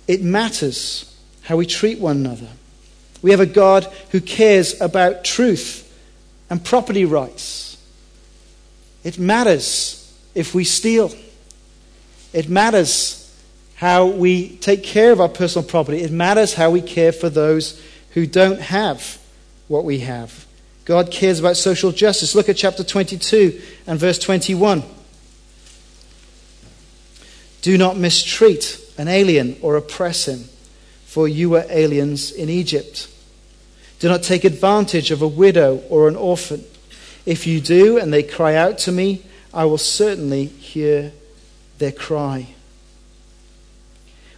It 0.07 0.22
matters 0.22 1.16
how 1.42 1.57
we 1.57 1.66
treat 1.66 1.98
one 1.98 2.16
another. 2.18 2.48
We 3.22 3.31
have 3.31 3.40
a 3.40 3.46
God 3.46 3.85
who 4.11 4.20
cares 4.20 4.81
about 4.81 5.24
truth 5.24 5.81
and 6.50 6.62
property 6.62 7.05
rights. 7.05 7.79
It 9.03 9.18
matters 9.18 10.12
if 10.35 10.55
we 10.55 10.64
steal. 10.64 11.12
It 12.33 12.48
matters 12.48 13.20
how 13.77 14.07
we 14.07 14.57
take 14.57 14.83
care 14.83 15.12
of 15.12 15.20
our 15.20 15.29
personal 15.29 15.66
property. 15.66 16.03
It 16.03 16.11
matters 16.11 16.55
how 16.55 16.70
we 16.70 16.83
care 16.83 17.12
for 17.12 17.29
those 17.29 17.81
who 18.14 18.27
don't 18.27 18.61
have 18.61 19.20
what 19.68 19.85
we 19.85 20.00
have. 20.00 20.46
God 20.85 21.11
cares 21.11 21.40
about 21.40 21.57
social 21.57 21.92
justice. 21.92 22.35
Look 22.35 22.48
at 22.48 22.57
chapter 22.57 22.85
22 22.85 23.61
and 23.87 23.98
verse 23.98 24.18
21. 24.18 24.83
Do 27.62 27.79
not 27.79 27.96
mistreat 27.96 28.81
an 28.98 29.09
alien 29.09 29.57
or 29.62 29.77
oppress 29.77 30.29
him, 30.29 30.44
for 31.07 31.27
you 31.27 31.50
were 31.50 31.66
aliens 31.68 32.31
in 32.31 32.48
Egypt. 32.48 33.09
Do 33.98 34.09
not 34.09 34.22
take 34.22 34.44
advantage 34.44 35.11
of 35.11 35.22
a 35.22 35.29
widow 35.29 35.79
or 35.88 36.09
an 36.09 36.16
orphan. 36.16 36.64
If 37.24 37.46
you 37.46 37.61
do, 37.61 37.98
and 37.98 38.12
they 38.12 38.22
cry 38.22 38.55
out 38.55 38.79
to 38.81 38.92
me, 38.92 39.22
I 39.53 39.64
will 39.64 39.79
certainly 39.79 40.44
hear 40.44 41.12
their 41.79 41.92
cry. 41.92 42.48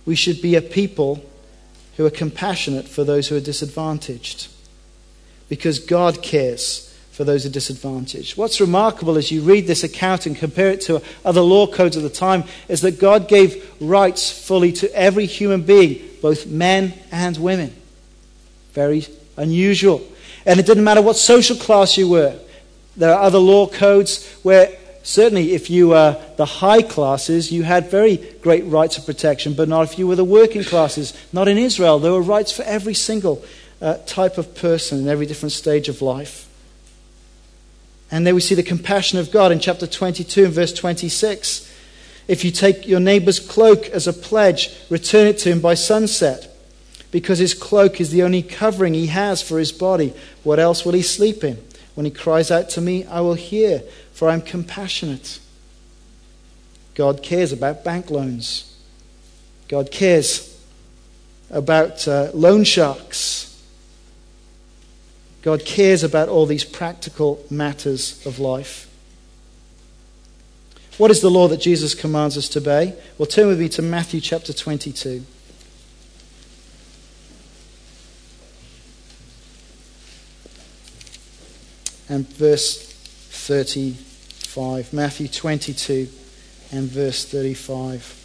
We 0.05 0.15
should 0.15 0.41
be 0.41 0.55
a 0.55 0.63
people 0.63 1.25
who 1.97 2.07
are 2.07 2.11
compassionate 2.11 2.89
for 2.89 3.05
those 3.05 3.29
who 3.29 3.37
are 3.37 3.41
disadvantaged 3.41 4.49
because 5.49 5.79
God 5.79 6.23
cares 6.23 6.83
for 7.11 7.25
those 7.25 7.45
who 7.45 7.49
are 7.49 7.53
disadvantaged. 7.53 8.37
What's 8.37 8.61
remarkable 8.61 9.17
as 9.17 9.31
you 9.31 9.41
read 9.41 9.67
this 9.67 9.85
account 9.85 10.27
and 10.27 10.37
compare 10.37 10.71
it 10.71 10.83
to 10.83 11.03
other 11.25 11.41
law 11.41 11.67
codes 11.67 11.97
of 11.97 12.03
the 12.03 12.11
time 12.11 12.45
is 12.69 12.83
that 12.83 13.01
God 13.01 13.29
gave 13.29 13.75
rights 13.81 14.31
fully 14.31 14.73
to 14.73 14.95
every 14.95 15.25
human 15.25 15.63
being, 15.63 16.03
both 16.21 16.47
men 16.47 16.93
and 17.11 17.37
women. 17.39 17.75
Very 18.73 19.07
unusual. 19.39 20.07
And 20.45 20.61
it 20.61 20.67
didn't 20.67 20.85
matter 20.85 21.01
what 21.01 21.17
social 21.17 21.57
class 21.57 21.97
you 21.97 22.11
were. 22.11 22.39
There 22.97 23.13
are 23.15 23.23
other 23.23 23.39
law 23.39 23.67
codes 23.67 24.31
where 24.43 24.77
certainly 25.07 25.55
if 25.55 25.71
you 25.71 25.89
were 25.89 26.21
the 26.37 26.45
high 26.45 26.83
classes, 26.83 27.53
you 27.53 27.63
had 27.63 27.89
very 27.89 28.17
great 28.43 28.65
rights 28.65 28.99
of 28.99 29.07
protection, 29.07 29.55
but 29.55 29.69
not 29.69 29.85
if 29.85 29.99
you 29.99 30.07
were 30.07 30.17
the 30.17 30.25
working 30.25 30.65
classes. 30.65 31.15
Not 31.33 31.47
in 31.47 31.57
Israel. 31.57 32.01
There 32.01 32.13
were 32.13 32.21
rights 32.21 32.51
for 32.51 32.63
every 32.65 32.95
single 32.95 33.45
uh, 33.81 33.99
type 34.07 34.37
of 34.37 34.57
person 34.57 34.99
in 34.99 35.09
every 35.09 35.25
different 35.25 35.53
stage 35.53 35.89
of 35.89 36.03
life. 36.03 36.49
And 38.11 38.27
there 38.27 38.35
we 38.35 38.41
see 38.41 38.57
the 38.57 38.65
compassion 38.65 39.19
of 39.19 39.31
God 39.31 39.53
in 39.53 39.61
chapter 39.61 39.87
22 39.87 40.47
and 40.47 40.53
verse 40.53 40.73
26. 40.73 41.73
If 42.27 42.45
you 42.45 42.51
take 42.51 42.89
your 42.89 43.01
neighbor's 43.01 43.39
cloak 43.39 43.87
as 43.87 44.09
a 44.09 44.13
pledge, 44.13 44.71
return 44.91 45.29
it 45.29 45.39
to 45.39 45.53
him 45.53 45.61
by 45.61 45.75
sunset, 45.75 46.53
because 47.13 47.39
his 47.39 47.55
cloak 47.55 48.01
is 48.01 48.11
the 48.11 48.25
only 48.25 48.43
covering 48.43 48.95
he 48.95 49.07
has 49.07 49.41
for 49.41 49.61
his 49.61 49.71
body. 49.71 50.13
What 50.43 50.59
else 50.59 50.85
will 50.85 50.95
he 50.95 51.03
sleep 51.03 51.45
in? 51.45 51.63
When 51.95 52.05
he 52.05 52.11
cries 52.11 52.51
out 52.51 52.69
to 52.71 52.81
me, 52.81 53.05
I 53.07 53.21
will 53.21 53.35
hear, 53.35 53.83
for 54.17 54.31
I 54.31 54.33
am 54.33 54.41
compassionate. 54.41 55.41
God 56.95 57.23
cares 57.23 57.53
about 57.53 57.85
bank 57.85 58.11
loans. 58.11 58.75
God 59.69 59.91
cares 59.91 60.59
about 61.51 62.09
uh, 62.09 62.31
loan 62.33 62.65
sharks. 62.65 63.63
God 65.43 65.67
cares 65.67 66.03
about 66.03 66.31
all 66.31 66.47
these 66.47 66.65
practical 66.65 67.45
matters 67.51 68.25
of 68.25 68.39
life. 68.39 68.91
What 70.97 71.11
is 71.11 71.21
the 71.21 71.31
law 71.31 71.47
that 71.49 71.61
Jesus 71.61 71.95
commands 71.95 72.39
us 72.39 72.49
to 72.49 72.61
obey? 72.61 72.95
Well, 73.19 73.27
turn 73.27 73.49
with 73.49 73.61
me 73.61 73.69
to 73.69 73.83
Matthew 73.83 74.23
chapter 74.23 74.55
22. 74.55 75.27
And 82.09 82.27
verse 82.29 82.87
35. 84.57 84.95
Matthew 84.95 85.29
22 85.29 86.09
and 86.73 86.89
verse 86.89 87.27
35. 87.27 88.23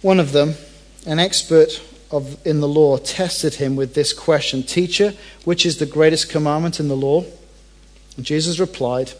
One 0.00 0.18
of 0.18 0.32
them, 0.32 0.54
an 1.06 1.18
expert 1.18 1.82
of, 2.10 2.38
in 2.46 2.60
the 2.60 2.68
law, 2.68 2.96
tested 2.96 3.56
him 3.56 3.76
with 3.76 3.92
this 3.92 4.14
question 4.14 4.62
Teacher, 4.62 5.12
which 5.44 5.66
is 5.66 5.76
the 5.76 5.84
greatest 5.84 6.30
commandment 6.30 6.80
in 6.80 6.88
the 6.88 6.96
law? 6.96 7.24
And 8.16 8.24
Jesus 8.24 8.58
replied, 8.58 9.12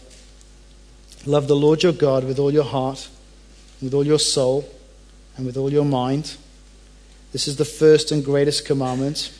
Love 1.27 1.47
the 1.47 1.55
Lord 1.55 1.83
your 1.83 1.93
God 1.93 2.23
with 2.23 2.39
all 2.39 2.51
your 2.51 2.63
heart, 2.63 3.09
with 3.85 3.93
all 3.93 4.05
your 4.05 4.19
soul, 4.19 4.69
and 5.37 5.45
with 5.45 5.55
all 5.55 5.71
your 5.71 5.85
mind. 5.85 6.35
This 7.31 7.47
is 7.47 7.55
the 7.55 7.65
first 7.65 8.11
and 8.11 8.25
greatest 8.25 8.65
commandment. 8.65 9.31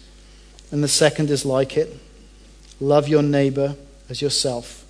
And 0.72 0.84
the 0.84 0.88
second 0.88 1.30
is 1.30 1.46
like 1.46 1.78
it 1.78 1.98
love 2.80 3.08
your 3.08 3.24
neighbor 3.24 3.76
as 4.10 4.22
yourself. 4.22 4.86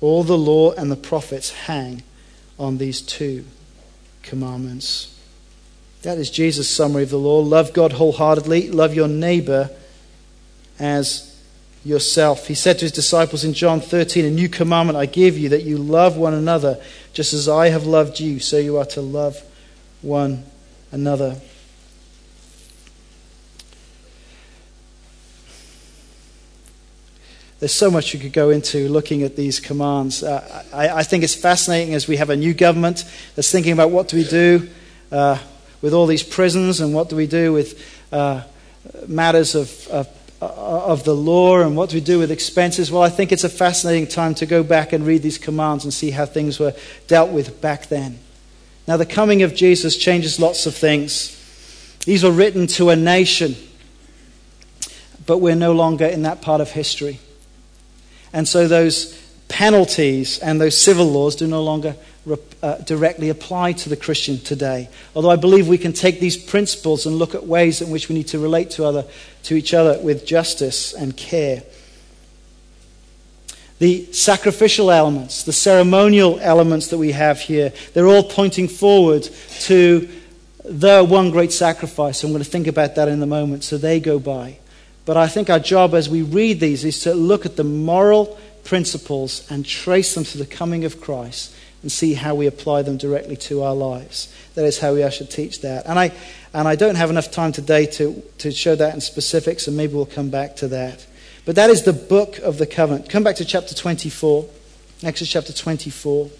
All 0.00 0.24
the 0.24 0.36
law 0.36 0.72
and 0.72 0.90
the 0.90 0.96
prophets 0.96 1.50
hang 1.50 2.02
on 2.58 2.78
these 2.78 3.00
two 3.00 3.44
commandments. 4.22 5.16
That 6.02 6.18
is 6.18 6.30
Jesus' 6.30 6.68
summary 6.68 7.04
of 7.04 7.10
the 7.10 7.18
law. 7.18 7.38
Love 7.38 7.72
God 7.72 7.92
wholeheartedly, 7.92 8.70
love 8.70 8.94
your 8.94 9.08
neighbor 9.08 9.70
as 10.78 11.31
yourself. 11.84 12.46
He 12.46 12.54
said 12.54 12.78
to 12.78 12.84
his 12.84 12.92
disciples 12.92 13.44
in 13.44 13.52
John 13.54 13.80
13, 13.80 14.24
A 14.24 14.30
new 14.30 14.48
commandment 14.48 14.96
I 14.96 15.06
give 15.06 15.38
you, 15.38 15.48
that 15.50 15.64
you 15.64 15.78
love 15.78 16.16
one 16.16 16.34
another, 16.34 16.80
just 17.12 17.32
as 17.32 17.48
I 17.48 17.68
have 17.68 17.86
loved 17.86 18.20
you, 18.20 18.38
so 18.38 18.58
you 18.58 18.78
are 18.78 18.84
to 18.86 19.00
love 19.00 19.42
one 20.00 20.44
another. 20.90 21.36
There's 27.60 27.74
so 27.74 27.90
much 27.90 28.12
you 28.12 28.18
could 28.18 28.32
go 28.32 28.50
into 28.50 28.88
looking 28.88 29.22
at 29.22 29.36
these 29.36 29.60
commands. 29.60 30.24
Uh, 30.24 30.64
I, 30.72 30.88
I, 30.88 31.02
think 31.04 31.22
it's 31.22 31.36
fascinating 31.36 31.94
as 31.94 32.08
we 32.08 32.16
have 32.16 32.28
a 32.28 32.34
new 32.34 32.54
government 32.54 33.04
that's 33.36 33.52
thinking 33.52 33.72
about 33.72 33.92
what 33.92 34.08
do 34.08 34.16
we 34.16 34.24
do. 34.24 34.68
Uh, 35.12 35.38
with 35.82 35.92
all 35.92 36.06
these 36.06 36.22
prisons 36.22 36.80
and 36.80 36.94
what 36.94 37.08
do 37.08 37.16
we 37.16 37.26
do 37.26 37.52
with 37.52 38.02
uh, 38.12 38.42
matters 39.06 39.54
of, 39.54 39.86
of, 39.88 40.08
Uh, 40.42 40.82
of 40.86 41.04
the 41.04 41.14
law 41.14 41.60
and 41.60 41.76
what 41.76 41.90
do 41.90 41.96
we 41.96 42.00
do 42.00 42.18
with 42.18 42.32
expenses? 42.32 42.90
Well, 42.90 43.04
I 43.04 43.10
think 43.10 43.30
it's 43.30 43.44
a 43.44 43.48
fascinating 43.48 44.08
time 44.08 44.34
to 44.34 44.44
go 44.44 44.64
back 44.64 44.92
and 44.92 45.06
read 45.06 45.22
these 45.22 45.38
commands 45.38 45.84
and 45.84 45.94
see 45.94 46.10
how 46.10 46.26
things 46.26 46.58
were 46.58 46.74
dealt 47.06 47.30
with 47.30 47.60
back 47.60 47.86
then. 47.86 48.18
Now, 48.88 48.96
the 48.96 49.06
coming 49.06 49.44
of 49.44 49.54
Jesus 49.54 49.96
changes 49.96 50.40
lots 50.40 50.66
of 50.66 50.74
things. 50.74 51.38
These 52.06 52.24
were 52.24 52.32
written 52.32 52.66
to 52.78 52.90
a 52.90 52.96
nation, 52.96 53.54
but 55.26 55.38
we're 55.38 55.54
no 55.54 55.70
longer 55.74 56.06
in 56.06 56.22
that 56.22 56.42
part 56.42 56.60
of 56.60 56.72
history. 56.72 57.20
And 58.32 58.48
so 58.48 58.66
those 58.66 59.16
penalties 59.46 60.40
and 60.40 60.60
those 60.60 60.76
civil 60.76 61.06
laws 61.06 61.36
do 61.36 61.46
no 61.46 61.62
longer 61.62 61.94
uh, 62.62 62.76
directly 62.78 63.30
apply 63.30 63.72
to 63.72 63.88
the 63.88 63.96
Christian 63.96 64.38
today. 64.38 64.88
Although 65.14 65.30
I 65.30 65.36
believe 65.36 65.66
we 65.66 65.78
can 65.78 65.92
take 65.92 66.20
these 66.20 66.36
principles 66.36 67.04
and 67.04 67.16
look 67.16 67.34
at 67.34 67.46
ways 67.46 67.80
in 67.80 67.90
which 67.90 68.08
we 68.08 68.14
need 68.14 68.28
to 68.28 68.38
relate 68.38 68.70
to, 68.72 68.84
other, 68.84 69.04
to 69.44 69.56
each 69.56 69.74
other 69.74 69.98
with 70.00 70.24
justice 70.24 70.92
and 70.92 71.16
care. 71.16 71.64
The 73.80 74.12
sacrificial 74.12 74.92
elements, 74.92 75.42
the 75.42 75.52
ceremonial 75.52 76.38
elements 76.40 76.88
that 76.88 76.98
we 76.98 77.10
have 77.10 77.40
here, 77.40 77.72
they're 77.92 78.06
all 78.06 78.22
pointing 78.22 78.68
forward 78.68 79.28
to 79.62 80.08
the 80.64 81.02
one 81.02 81.32
great 81.32 81.50
sacrifice. 81.50 82.22
I'm 82.22 82.30
going 82.30 82.44
to 82.44 82.48
think 82.48 82.68
about 82.68 82.94
that 82.94 83.08
in 83.08 83.20
a 83.20 83.26
moment, 83.26 83.64
so 83.64 83.78
they 83.78 83.98
go 83.98 84.20
by. 84.20 84.58
But 85.04 85.16
I 85.16 85.26
think 85.26 85.50
our 85.50 85.58
job 85.58 85.94
as 85.94 86.08
we 86.08 86.22
read 86.22 86.60
these 86.60 86.84
is 86.84 87.00
to 87.00 87.14
look 87.14 87.44
at 87.44 87.56
the 87.56 87.64
moral 87.64 88.38
principles 88.62 89.44
and 89.50 89.66
trace 89.66 90.14
them 90.14 90.22
to 90.22 90.38
the 90.38 90.46
coming 90.46 90.84
of 90.84 91.00
Christ 91.00 91.52
and 91.82 91.90
see 91.90 92.14
how 92.14 92.34
we 92.34 92.46
apply 92.46 92.82
them 92.82 92.96
directly 92.96 93.36
to 93.36 93.62
our 93.62 93.74
lives. 93.74 94.32
That 94.54 94.64
is 94.64 94.78
how 94.78 94.94
we 94.94 95.08
should 95.10 95.30
teach 95.30 95.60
that. 95.62 95.84
And 95.86 95.98
I, 95.98 96.12
and 96.54 96.68
I 96.68 96.76
don't 96.76 96.94
have 96.94 97.10
enough 97.10 97.30
time 97.30 97.52
today 97.52 97.86
to, 97.86 98.22
to 98.38 98.52
show 98.52 98.74
that 98.76 98.94
in 98.94 99.00
specifics, 99.00 99.66
and 99.66 99.76
maybe 99.76 99.94
we'll 99.94 100.06
come 100.06 100.30
back 100.30 100.56
to 100.56 100.68
that. 100.68 101.06
But 101.44 101.56
that 101.56 101.70
is 101.70 101.82
the 101.82 101.92
book 101.92 102.38
of 102.38 102.58
the 102.58 102.66
covenant. 102.66 103.10
Come 103.10 103.24
back 103.24 103.36
to 103.36 103.44
chapter 103.44 103.74
24. 103.74 104.46
Exodus 105.02 105.30
chapter 105.30 105.52
24. 105.52 106.30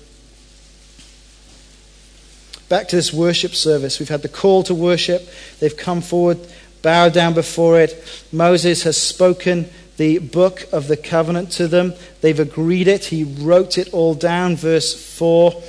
Back 2.68 2.88
to 2.88 2.96
this 2.96 3.12
worship 3.12 3.55
service. 3.55 3.98
We've 3.98 4.09
had 4.09 4.22
the 4.22 4.28
call 4.28 4.62
to 4.62 4.74
worship. 4.74 5.28
They've 5.59 5.76
come 5.76 6.00
forward, 6.00 6.38
bowed 6.83 7.12
down 7.12 7.35
before 7.35 7.81
it. 7.81 8.24
Moses 8.31 8.85
has 8.85 8.96
spoken 8.96 9.68
the 9.96 10.18
book 10.18 10.66
of 10.72 10.88
the 10.88 10.96
covenant 10.96 11.50
to 11.52 11.68
them. 11.68 11.94
They've 12.20 12.40
agreed 12.40 12.88
it. 12.88 13.07
He 13.07 13.24
wrote 13.24 13.78
it 13.78 13.92
all 13.92 14.14
down, 14.14 14.57
verse 14.57 14.94
4. 15.16 15.62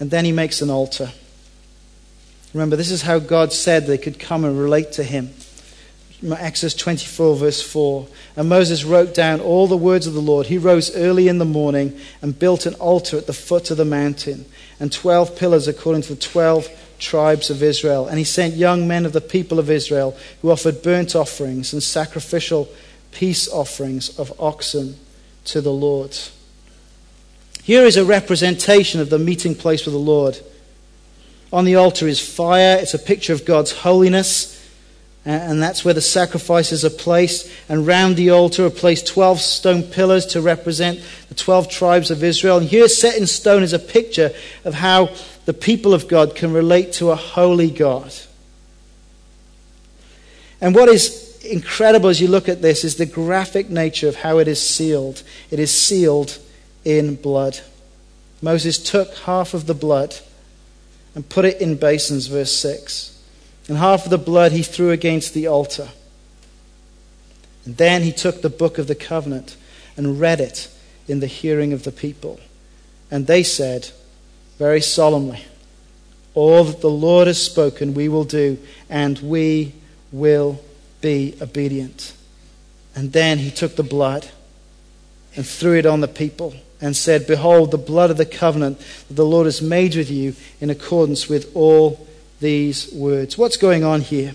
And 0.00 0.10
then 0.10 0.24
he 0.24 0.32
makes 0.32 0.62
an 0.62 0.70
altar. 0.70 1.12
Remember, 2.54 2.76
this 2.76 2.90
is 2.90 3.02
how 3.02 3.18
God 3.18 3.52
said 3.52 3.86
they 3.86 3.98
could 3.98 4.18
come 4.18 4.44
and 4.44 4.58
relate 4.58 4.92
to 4.92 5.02
him. 5.02 5.30
Exodus 6.30 6.74
24, 6.74 7.36
verse 7.36 7.62
4. 7.62 8.06
And 8.36 8.48
Moses 8.48 8.84
wrote 8.84 9.14
down 9.14 9.40
all 9.40 9.66
the 9.66 9.76
words 9.76 10.06
of 10.06 10.14
the 10.14 10.20
Lord. 10.20 10.46
He 10.46 10.58
rose 10.58 10.94
early 10.94 11.28
in 11.28 11.38
the 11.38 11.44
morning 11.44 11.98
and 12.20 12.38
built 12.38 12.64
an 12.64 12.74
altar 12.74 13.16
at 13.16 13.26
the 13.26 13.32
foot 13.32 13.70
of 13.70 13.76
the 13.76 13.84
mountain, 13.84 14.44
and 14.78 14.92
12 14.92 15.36
pillars 15.36 15.66
according 15.66 16.02
to 16.02 16.14
the 16.14 16.20
12 16.20 16.68
tribes 17.02 17.50
of 17.50 17.62
Israel. 17.62 18.06
And 18.06 18.18
he 18.18 18.24
sent 18.24 18.54
young 18.54 18.88
men 18.88 19.04
of 19.04 19.12
the 19.12 19.20
people 19.20 19.58
of 19.58 19.70
Israel 19.70 20.16
who 20.40 20.50
offered 20.50 20.82
burnt 20.82 21.14
offerings 21.14 21.72
and 21.72 21.82
sacrificial 21.82 22.68
peace 23.10 23.48
offerings 23.48 24.18
of 24.18 24.32
oxen 24.40 24.96
to 25.44 25.60
the 25.60 25.72
Lord. 25.72 26.16
Here 27.62 27.84
is 27.84 27.96
a 27.96 28.04
representation 28.04 29.00
of 29.00 29.10
the 29.10 29.18
meeting 29.18 29.54
place 29.54 29.84
with 29.84 29.92
the 29.92 29.98
Lord. 29.98 30.40
On 31.52 31.64
the 31.64 31.76
altar 31.76 32.08
is 32.08 32.20
fire, 32.20 32.78
it's 32.80 32.94
a 32.94 32.98
picture 32.98 33.32
of 33.32 33.44
God's 33.44 33.72
holiness. 33.72 34.58
And 35.24 35.62
that's 35.62 35.84
where 35.84 35.94
the 35.94 36.00
sacrifices 36.00 36.84
are 36.84 36.90
placed. 36.90 37.48
And 37.68 37.86
round 37.86 38.16
the 38.16 38.30
altar 38.30 38.66
are 38.66 38.70
placed 38.70 39.06
12 39.06 39.40
stone 39.40 39.84
pillars 39.84 40.26
to 40.26 40.40
represent 40.40 41.00
the 41.28 41.36
12 41.36 41.68
tribes 41.68 42.10
of 42.10 42.24
Israel. 42.24 42.58
And 42.58 42.68
here, 42.68 42.88
set 42.88 43.16
in 43.16 43.28
stone, 43.28 43.62
is 43.62 43.72
a 43.72 43.78
picture 43.78 44.32
of 44.64 44.74
how 44.74 45.10
the 45.44 45.54
people 45.54 45.92
of 45.92 46.08
God 46.08 46.36
can 46.36 46.52
relate 46.52 46.92
to 46.94 47.10
a 47.10 47.16
holy 47.16 47.70
God. 47.70 48.12
And 50.60 50.74
what 50.74 50.88
is 50.88 51.36
incredible 51.44 52.08
as 52.08 52.20
you 52.20 52.28
look 52.28 52.48
at 52.48 52.62
this 52.62 52.84
is 52.84 52.96
the 52.96 53.06
graphic 53.06 53.68
nature 53.68 54.08
of 54.08 54.16
how 54.16 54.38
it 54.38 54.46
is 54.46 54.60
sealed. 54.60 55.22
It 55.50 55.58
is 55.58 55.72
sealed 55.72 56.38
in 56.84 57.16
blood. 57.16 57.60
Moses 58.40 58.78
took 58.78 59.14
half 59.18 59.54
of 59.54 59.66
the 59.66 59.74
blood 59.74 60.16
and 61.14 61.28
put 61.28 61.44
it 61.44 61.60
in 61.60 61.76
basins, 61.76 62.26
verse 62.28 62.52
6. 62.52 63.20
And 63.68 63.78
half 63.78 64.04
of 64.04 64.10
the 64.10 64.18
blood 64.18 64.52
he 64.52 64.62
threw 64.62 64.90
against 64.90 65.34
the 65.34 65.46
altar. 65.46 65.88
And 67.64 67.76
then 67.76 68.02
he 68.02 68.12
took 68.12 68.42
the 68.42 68.50
book 68.50 68.78
of 68.78 68.86
the 68.86 68.94
covenant 68.94 69.56
and 69.96 70.20
read 70.20 70.40
it 70.40 70.68
in 71.06 71.20
the 71.20 71.26
hearing 71.26 71.72
of 71.72 71.84
the 71.84 71.92
people. 71.92 72.40
And 73.10 73.26
they 73.26 73.42
said, 73.42 73.90
very 74.62 74.80
solemnly, 74.80 75.44
All 76.34 76.62
that 76.62 76.80
the 76.80 76.88
Lord 76.88 77.26
has 77.26 77.42
spoken, 77.42 77.94
we 77.94 78.08
will 78.08 78.22
do, 78.22 78.58
and 78.88 79.18
we 79.18 79.74
will 80.12 80.62
be 81.00 81.34
obedient. 81.42 82.14
And 82.94 83.12
then 83.12 83.38
he 83.38 83.50
took 83.50 83.74
the 83.74 83.82
blood 83.82 84.28
and 85.34 85.44
threw 85.44 85.76
it 85.76 85.84
on 85.84 86.00
the 86.00 86.06
people 86.06 86.54
and 86.80 86.96
said, 86.96 87.26
Behold, 87.26 87.72
the 87.72 87.76
blood 87.76 88.12
of 88.12 88.18
the 88.18 88.24
covenant 88.24 88.78
that 89.08 89.14
the 89.14 89.26
Lord 89.26 89.46
has 89.46 89.60
made 89.60 89.96
with 89.96 90.12
you 90.12 90.36
in 90.60 90.70
accordance 90.70 91.28
with 91.28 91.50
all 91.56 92.06
these 92.40 92.88
words. 92.92 93.36
What's 93.36 93.56
going 93.56 93.82
on 93.82 94.00
here? 94.00 94.32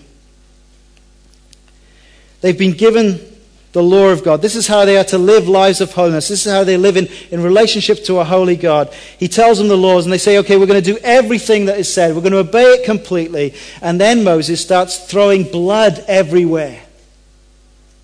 They've 2.42 2.58
been 2.58 2.76
given 2.76 3.37
the 3.78 3.82
law 3.84 4.08
of 4.08 4.24
God. 4.24 4.42
This 4.42 4.56
is 4.56 4.66
how 4.66 4.84
they 4.84 4.96
are 4.96 5.04
to 5.04 5.18
live 5.18 5.46
lives 5.46 5.80
of 5.80 5.92
holiness. 5.92 6.26
This 6.26 6.44
is 6.44 6.52
how 6.52 6.64
they 6.64 6.76
live 6.76 6.96
in, 6.96 7.06
in 7.30 7.40
relationship 7.44 8.02
to 8.06 8.18
a 8.18 8.24
holy 8.24 8.56
God. 8.56 8.92
He 9.20 9.28
tells 9.28 9.58
them 9.58 9.68
the 9.68 9.76
laws, 9.76 10.04
and 10.04 10.12
they 10.12 10.18
say, 10.18 10.38
okay, 10.38 10.56
we're 10.56 10.66
going 10.66 10.82
to 10.82 10.92
do 10.94 10.98
everything 11.04 11.66
that 11.66 11.78
is 11.78 11.92
said. 11.94 12.12
We're 12.12 12.22
going 12.22 12.32
to 12.32 12.38
obey 12.38 12.64
it 12.64 12.84
completely. 12.84 13.54
And 13.80 14.00
then 14.00 14.24
Moses 14.24 14.60
starts 14.60 15.06
throwing 15.06 15.44
blood 15.44 16.04
everywhere. 16.08 16.82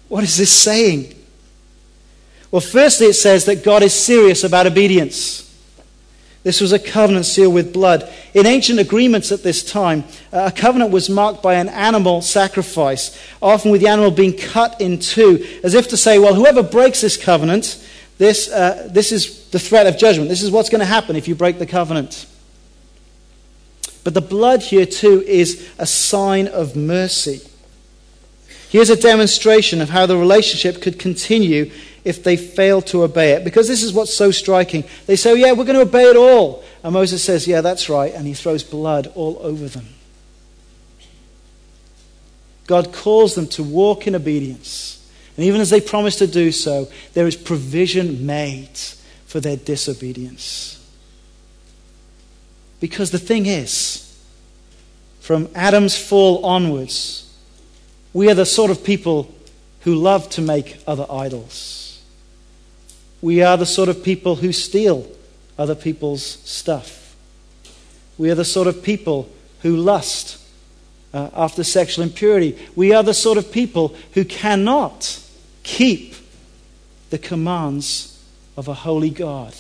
What 0.07 0.23
is 0.23 0.37
this 0.37 0.53
saying? 0.53 1.13
Well, 2.53 2.61
firstly, 2.61 3.09
it 3.09 3.15
says 3.15 3.47
that 3.47 3.65
God 3.65 3.83
is 3.83 3.93
serious 3.93 4.45
about 4.45 4.69
obedience. 4.69 5.54
This 6.45 6.61
was 6.61 6.73
a 6.73 6.79
covenant 6.79 7.25
sealed 7.25 7.55
with 7.55 7.73
blood. 7.73 8.09
In 8.35 8.45
ancient 8.45 8.79
agreements 8.79 9.33
at 9.33 9.43
this 9.43 9.65
time, 9.65 10.05
a 10.31 10.53
covenant 10.53 10.91
was 10.91 11.09
marked 11.09 11.43
by 11.43 11.55
an 11.55 11.71
animal 11.71 12.21
sacrifice, 12.21 13.19
often 13.41 13.71
with 13.71 13.81
the 13.81 13.89
animal 13.89 14.11
being 14.11 14.37
cut 14.37 14.79
in 14.79 14.99
two, 14.99 15.45
as 15.65 15.73
if 15.73 15.89
to 15.89 15.97
say, 15.97 16.19
well, 16.19 16.35
whoever 16.35 16.63
breaks 16.63 17.01
this 17.01 17.17
covenant, 17.17 17.83
this, 18.19 18.51
uh, 18.51 18.89
this 18.93 19.11
is 19.11 19.49
the 19.49 19.59
threat 19.59 19.87
of 19.87 19.97
judgment. 19.97 20.29
This 20.29 20.43
is 20.43 20.51
what's 20.51 20.69
going 20.69 20.81
to 20.81 20.85
happen 20.87 21.17
if 21.17 21.27
you 21.27 21.35
break 21.35 21.59
the 21.59 21.67
covenant. 21.67 22.27
But 24.05 24.13
the 24.13 24.21
blood 24.21 24.61
here, 24.61 24.85
too, 24.85 25.23
is 25.23 25.67
a 25.79 25.87
sign 25.87 26.47
of 26.47 26.77
mercy. 26.77 27.41
Here's 28.69 28.91
a 28.91 29.01
demonstration 29.01 29.81
of 29.81 29.89
how 29.89 30.05
the 30.05 30.19
relationship 30.19 30.83
could 30.83 30.99
continue 30.99 31.71
if 32.05 32.23
they 32.23 32.37
fail 32.37 32.83
to 32.83 33.03
obey 33.03 33.33
it. 33.33 33.45
Because 33.45 33.67
this 33.67 33.83
is 33.83 33.93
what's 33.93 34.13
so 34.13 34.31
striking. 34.31 34.85
They 35.07 35.17
say, 35.17 35.33
oh, 35.33 35.35
yeah, 35.35 35.53
we're 35.53 35.65
going 35.65 35.77
to 35.77 35.83
obey 35.83 36.05
it 36.05 36.17
all. 36.17 36.63
And 36.83 36.93
Moses 36.93 37.23
says, 37.25 37.49
yeah, 37.49 37.63
that's 37.63 37.89
right. 37.89 38.13
And 38.15 38.27
he 38.27 38.35
throws 38.35 38.63
blood 38.63 39.11
all 39.15 39.39
over 39.41 39.69
them. 39.69 39.87
God 42.67 42.93
calls 42.93 43.35
them 43.35 43.47
to 43.49 43.63
walk 43.63 44.07
in 44.07 44.15
obedience. 44.15 45.01
And 45.37 45.47
even 45.47 45.61
as 45.61 45.71
they 45.71 45.81
promise 45.81 46.17
to 46.17 46.27
do 46.27 46.53
so, 46.53 46.89
there 47.15 47.27
is 47.27 47.37
provision 47.37 48.25
made 48.25 48.79
for 49.27 49.41
their 49.41 49.57
disobedience. 49.57 50.71
Because 52.81 53.11
the 53.11 53.19
thing 53.19 53.47
is, 53.47 54.01
from 55.21 55.49
Adam's 55.55 55.97
fall 55.97 56.45
onwards, 56.45 57.35
we 58.13 58.31
are 58.31 58.35
the 58.35 58.47
sort 58.47 58.71
of 58.71 58.85
people 58.85 59.35
who 59.81 59.95
love 59.95 60.29
to 60.31 60.43
make 60.43 60.79
other 60.87 61.07
idols. 61.11 61.84
We 63.25 63.41
are 63.41 63.57
the 63.57 63.65
sort 63.65 63.89
of 63.89 64.05
people 64.05 64.37
who 64.37 64.53
steal 64.53 65.11
other 65.57 65.75
people's 65.75 66.23
stuff. 66.23 67.17
We 68.19 68.31
are 68.31 68.35
the 68.35 68.45
sort 68.45 68.67
of 68.67 68.83
people 68.83 69.31
who 69.63 69.79
lust 69.79 70.39
uh, 71.15 71.31
after 71.33 71.65
sexual 71.65 72.05
impurity. 72.05 72.59
We 72.77 72.93
are 72.93 73.03
the 73.03 73.15
sort 73.15 73.39
of 73.39 73.51
people 73.51 73.97
who 74.13 74.27
cannot 74.27 75.23
keep 75.63 76.17
the 77.09 77.17
commands 77.17 78.23
of 78.59 78.69
a 78.69 78.75
holy 78.75 79.09
God. 79.09 79.55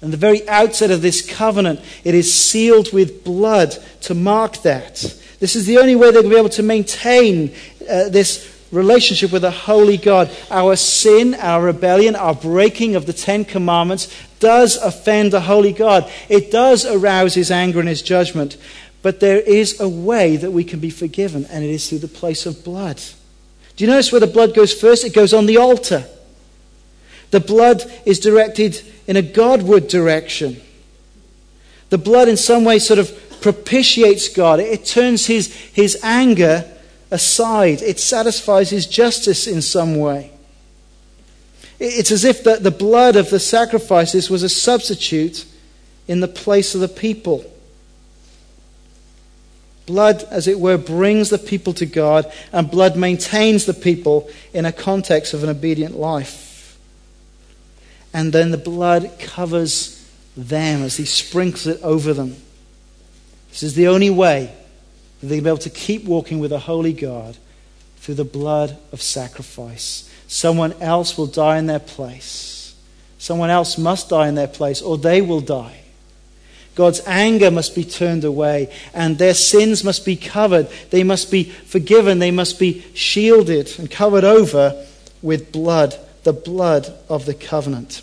And 0.00 0.10
the 0.10 0.16
very 0.16 0.48
outset 0.48 0.90
of 0.90 1.02
this 1.02 1.20
covenant, 1.20 1.80
it 2.02 2.14
is 2.14 2.32
sealed 2.32 2.94
with 2.94 3.24
blood 3.24 3.76
to 4.00 4.14
mark 4.14 4.62
that. 4.62 5.02
This 5.38 5.54
is 5.54 5.66
the 5.66 5.76
only 5.76 5.96
way 5.96 6.10
they're 6.10 6.22
going 6.22 6.30
to 6.30 6.36
be 6.36 6.38
able 6.38 6.48
to 6.48 6.62
maintain 6.62 7.54
uh, 7.82 8.08
this 8.08 8.53
relationship 8.74 9.32
with 9.32 9.44
a 9.44 9.50
holy 9.50 9.96
God. 9.96 10.30
Our 10.50 10.76
sin, 10.76 11.34
our 11.34 11.62
rebellion, 11.62 12.16
our 12.16 12.34
breaking 12.34 12.96
of 12.96 13.06
the 13.06 13.12
Ten 13.12 13.44
Commandments 13.44 14.14
does 14.40 14.76
offend 14.76 15.32
a 15.32 15.40
holy 15.40 15.72
God. 15.72 16.10
It 16.28 16.50
does 16.50 16.84
arouse 16.84 17.34
his 17.34 17.50
anger 17.50 17.80
and 17.80 17.88
his 17.88 18.02
judgment. 18.02 18.56
But 19.02 19.20
there 19.20 19.40
is 19.40 19.80
a 19.80 19.88
way 19.88 20.36
that 20.36 20.50
we 20.50 20.64
can 20.64 20.80
be 20.80 20.90
forgiven, 20.90 21.46
and 21.50 21.62
it 21.64 21.70
is 21.70 21.88
through 21.88 21.98
the 21.98 22.08
place 22.08 22.46
of 22.46 22.64
blood. 22.64 23.00
Do 23.76 23.84
you 23.84 23.90
notice 23.90 24.12
where 24.12 24.20
the 24.20 24.26
blood 24.26 24.54
goes 24.54 24.72
first? 24.72 25.04
It 25.04 25.14
goes 25.14 25.34
on 25.34 25.46
the 25.46 25.58
altar. 25.58 26.04
The 27.30 27.40
blood 27.40 27.82
is 28.06 28.20
directed 28.20 28.80
in 29.06 29.16
a 29.16 29.22
Godward 29.22 29.88
direction. 29.88 30.60
The 31.90 31.98
blood, 31.98 32.28
in 32.28 32.36
some 32.36 32.64
way, 32.64 32.78
sort 32.78 32.98
of 32.98 33.40
propitiates 33.40 34.28
God. 34.28 34.60
It 34.60 34.86
turns 34.86 35.26
his, 35.26 35.52
his 35.52 35.98
anger 36.02 36.70
aside. 37.14 37.80
It 37.80 38.00
satisfies 38.00 38.70
his 38.70 38.86
justice 38.86 39.46
in 39.46 39.62
some 39.62 39.96
way. 39.96 40.32
It's 41.78 42.10
as 42.10 42.24
if 42.24 42.42
the, 42.42 42.56
the 42.56 42.72
blood 42.72 43.14
of 43.14 43.30
the 43.30 43.38
sacrifices 43.38 44.28
was 44.28 44.42
a 44.42 44.48
substitute 44.48 45.46
in 46.08 46.20
the 46.20 46.28
place 46.28 46.74
of 46.74 46.80
the 46.80 46.88
people. 46.88 47.50
Blood, 49.86 50.26
as 50.30 50.48
it 50.48 50.58
were, 50.58 50.76
brings 50.76 51.30
the 51.30 51.38
people 51.38 51.72
to 51.74 51.86
God, 51.86 52.32
and 52.52 52.70
blood 52.70 52.96
maintains 52.96 53.64
the 53.64 53.74
people 53.74 54.28
in 54.52 54.64
a 54.64 54.72
context 54.72 55.34
of 55.34 55.44
an 55.44 55.50
obedient 55.50 55.96
life. 55.96 56.78
And 58.12 58.32
then 58.32 58.50
the 58.50 58.58
blood 58.58 59.18
covers 59.20 60.08
them 60.36 60.82
as 60.82 60.96
He 60.96 61.04
sprinkles 61.04 61.66
it 61.66 61.80
over 61.82 62.12
them. 62.12 62.36
This 63.50 63.62
is 63.62 63.74
the 63.74 63.88
only 63.88 64.10
way 64.10 64.52
that 65.24 65.28
they 65.28 65.40
be 65.40 65.48
able 65.48 65.56
to 65.56 65.70
keep 65.70 66.04
walking 66.04 66.38
with 66.38 66.52
a 66.52 66.58
holy 66.58 66.92
God 66.92 67.38
through 67.96 68.16
the 68.16 68.24
blood 68.24 68.76
of 68.92 69.00
sacrifice. 69.00 70.10
Someone 70.28 70.74
else 70.82 71.16
will 71.16 71.26
die 71.26 71.56
in 71.56 71.64
their 71.64 71.78
place. 71.78 72.76
Someone 73.16 73.48
else 73.48 73.78
must 73.78 74.10
die 74.10 74.28
in 74.28 74.34
their 74.34 74.48
place, 74.48 74.82
or 74.82 74.98
they 74.98 75.22
will 75.22 75.40
die. 75.40 75.80
God's 76.74 77.00
anger 77.06 77.50
must 77.50 77.74
be 77.74 77.84
turned 77.84 78.24
away, 78.24 78.70
and 78.92 79.16
their 79.16 79.32
sins 79.32 79.82
must 79.82 80.04
be 80.04 80.14
covered. 80.14 80.68
They 80.90 81.04
must 81.04 81.30
be 81.30 81.44
forgiven. 81.44 82.18
They 82.18 82.30
must 82.30 82.58
be 82.58 82.84
shielded 82.92 83.78
and 83.78 83.90
covered 83.90 84.24
over 84.24 84.84
with 85.22 85.52
blood, 85.52 85.98
the 86.24 86.34
blood 86.34 86.92
of 87.08 87.24
the 87.24 87.34
covenant. 87.34 88.02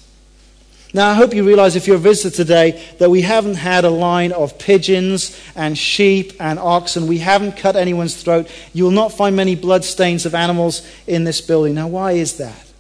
Now, 0.94 1.10
I 1.10 1.14
hope 1.14 1.34
you 1.34 1.46
realize 1.46 1.78
if 1.78 1.88
you're 1.88 1.96
a 1.96 2.00
visitor 2.00 2.36
today 2.36 2.84
that 3.00 3.10
we 3.10 3.22
haven't 3.22 3.56
had 3.56 3.86
a 3.86 3.90
line 3.90 4.34
of 4.34 4.60
pigeons 4.60 5.40
and 5.56 5.78
sheep 5.78 6.34
and 6.40 6.60
oxen. 6.60 7.08
We 7.08 7.20
haven't 7.20 7.56
cut 7.56 7.78
anyone's 7.78 8.22
throat. 8.22 8.50
You 8.74 8.84
will 8.86 8.92
not 8.92 9.14
find 9.14 9.34
many 9.36 9.56
bloodstains 9.56 10.26
of 10.26 10.36
animals 10.36 10.86
in 11.08 11.24
this 11.24 11.40
building. 11.40 11.76
Now, 11.76 11.88
why 11.88 12.14
is 12.14 12.38
that? 12.38 12.71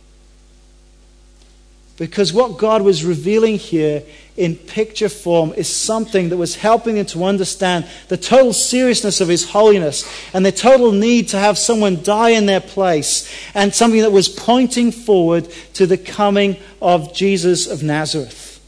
Because 2.01 2.33
what 2.33 2.57
God 2.57 2.81
was 2.81 3.05
revealing 3.05 3.59
here 3.59 4.01
in 4.35 4.55
picture 4.55 5.07
form 5.07 5.53
is 5.53 5.67
something 5.67 6.29
that 6.29 6.37
was 6.37 6.55
helping 6.55 6.95
them 6.95 7.05
to 7.05 7.25
understand 7.25 7.85
the 8.07 8.17
total 8.17 8.53
seriousness 8.53 9.21
of 9.21 9.27
His 9.27 9.51
holiness 9.51 10.11
and 10.33 10.43
the 10.43 10.51
total 10.51 10.93
need 10.93 11.27
to 11.27 11.37
have 11.37 11.59
someone 11.59 12.01
die 12.01 12.31
in 12.31 12.47
their 12.47 12.59
place, 12.59 13.31
and 13.53 13.71
something 13.71 14.01
that 14.01 14.11
was 14.11 14.29
pointing 14.29 14.91
forward 14.91 15.47
to 15.75 15.85
the 15.85 15.95
coming 15.95 16.57
of 16.81 17.13
Jesus 17.13 17.67
of 17.67 17.83
Nazareth. 17.83 18.59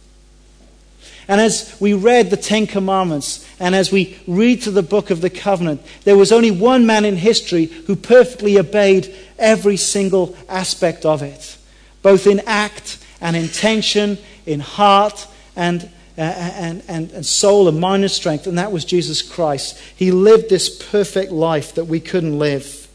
And 1.27 1.41
as 1.41 1.75
we 1.79 1.95
read 1.95 2.29
the 2.29 2.38
Ten 2.38 2.67
Commandments, 2.67 3.43
and 3.59 3.73
as 3.73 3.91
we 3.91 4.19
read 4.27 4.61
through 4.61 4.73
the 4.73 4.84
book 4.84 5.09
of 5.09 5.21
the 5.21 5.31
covenant, 5.31 5.81
there 6.03 6.17
was 6.17 6.31
only 6.31 6.51
one 6.51 6.86
man 6.86 7.03
in 7.03 7.15
history 7.15 7.65
who 7.65 7.95
perfectly 7.95 8.59
obeyed 8.59 9.11
every 9.39 9.77
single 9.77 10.38
aspect 10.47 11.03
of 11.03 11.23
it, 11.23 11.57
both 12.03 12.27
in 12.27 12.39
act 12.45 12.99
and 13.24 13.36
intention, 13.36 14.19
in 14.45 14.59
heart 14.59 15.26
and, 15.55 15.89
uh, 16.17 16.21
and, 16.21 16.84
and, 16.88 17.11
and 17.11 17.26
soul 17.26 17.67
and 17.67 17.80
mind 17.80 18.03
and 18.03 18.11
strength, 18.11 18.45
and 18.45 18.57
that 18.57 18.71
was 18.71 18.86
Jesus 18.86 19.21
Christ. 19.21 19.82
He 19.95 20.11
lived 20.11 20.49
this 20.49 20.69
perfect 20.91 21.32
life 21.32 21.74
that 21.74 21.86
we 21.86 21.99
couldn't 21.99 22.38
live. 22.38 22.88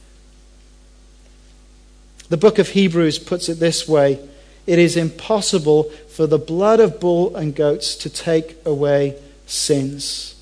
The 2.28 2.36
book 2.36 2.58
of 2.58 2.68
Hebrews 2.68 3.18
puts 3.18 3.48
it 3.48 3.58
this 3.58 3.88
way 3.88 4.20
it 4.66 4.78
is 4.78 4.98
impossible 4.98 5.84
for 6.10 6.26
the 6.26 6.38
blood 6.38 6.78
of 6.78 7.00
bull 7.00 7.34
and 7.34 7.54
goats 7.54 7.96
to 7.96 8.10
take 8.10 8.58
away 8.66 9.16
sins. 9.46 10.37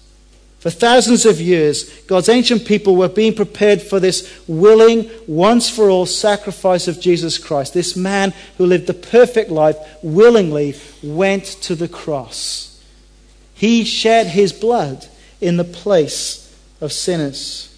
For 0.66 0.70
thousands 0.70 1.24
of 1.26 1.40
years, 1.40 1.88
God's 2.08 2.28
ancient 2.28 2.66
people 2.66 2.96
were 2.96 3.08
being 3.08 3.36
prepared 3.36 3.80
for 3.80 4.00
this 4.00 4.36
willing, 4.48 5.08
once 5.28 5.70
for 5.70 5.88
all 5.88 6.06
sacrifice 6.06 6.88
of 6.88 7.00
Jesus 7.00 7.38
Christ. 7.38 7.72
This 7.72 7.94
man 7.94 8.34
who 8.58 8.66
lived 8.66 8.88
the 8.88 8.92
perfect 8.92 9.48
life 9.48 9.76
willingly 10.02 10.74
went 11.04 11.44
to 11.62 11.76
the 11.76 11.86
cross. 11.86 12.82
He 13.54 13.84
shed 13.84 14.26
his 14.26 14.52
blood 14.52 15.06
in 15.40 15.56
the 15.56 15.62
place 15.62 16.52
of 16.80 16.90
sinners. 16.90 17.72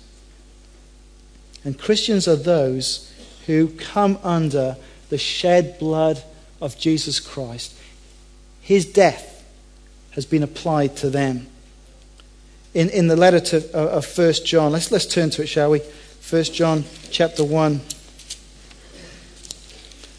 And 1.67 1.79
Christians 1.79 2.27
are 2.27 2.37
those 2.37 3.13
who 3.45 3.69
come 3.69 4.19
under 4.23 4.79
the 5.11 5.19
shed 5.19 5.79
blood 5.79 6.23
of 6.59 6.79
Jesus 6.79 7.21
Christ. 7.21 7.75
His 8.63 8.87
death 8.87 9.47
has 10.13 10.25
been 10.25 10.43
applied 10.43 10.97
to 10.97 11.11
them 11.11 11.49
in, 12.79 12.91
in 12.91 13.09
the 13.09 13.17
letter 13.17 13.41
to, 13.41 13.57
uh, 13.77 13.97
of 13.97 14.07
1 14.17 14.33
John. 14.45 14.71
Let's, 14.71 14.93
let's 14.93 15.05
turn 15.05 15.31
to 15.31 15.43
it, 15.43 15.49
shall 15.49 15.73
we? 15.73 15.81
1 16.31 16.45
John 16.45 16.85
chapter 17.11 17.43
1. 17.43 17.81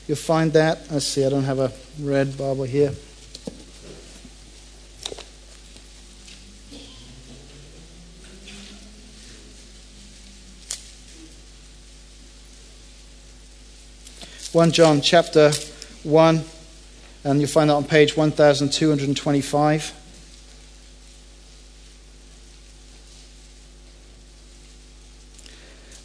You'll 0.07 0.17
find 0.17 0.51
that. 0.51 0.91
Let's 0.91 1.05
see, 1.05 1.25
I 1.25 1.29
don't 1.29 1.45
have 1.45 1.59
a 1.59 1.71
red 2.01 2.37
Bible 2.37 2.65
here. 2.65 2.93
One 14.51 14.71
John 14.71 14.99
chapter 14.99 15.51
one, 16.03 16.43
and 17.23 17.39
you'll 17.39 17.47
find 17.47 17.69
that 17.69 17.75
on 17.75 17.83
page 17.83 18.17
one 18.17 18.31
thousand 18.31 18.73
two 18.73 18.89
hundred 18.89 19.07
and 19.07 19.15
twenty-five. 19.15 19.93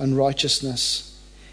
unrighteousness. 0.00 1.06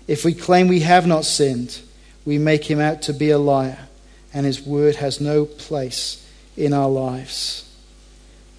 If 0.07 0.25
we 0.25 0.33
claim 0.33 0.67
we 0.67 0.79
have 0.79 1.05
not 1.05 1.25
sinned, 1.25 1.81
we 2.25 2.37
make 2.37 2.69
him 2.69 2.79
out 2.79 3.01
to 3.03 3.13
be 3.13 3.29
a 3.29 3.37
liar, 3.37 3.87
and 4.33 4.45
his 4.45 4.61
word 4.61 4.95
has 4.95 5.21
no 5.21 5.45
place 5.45 6.27
in 6.55 6.73
our 6.73 6.89
lives. 6.89 7.63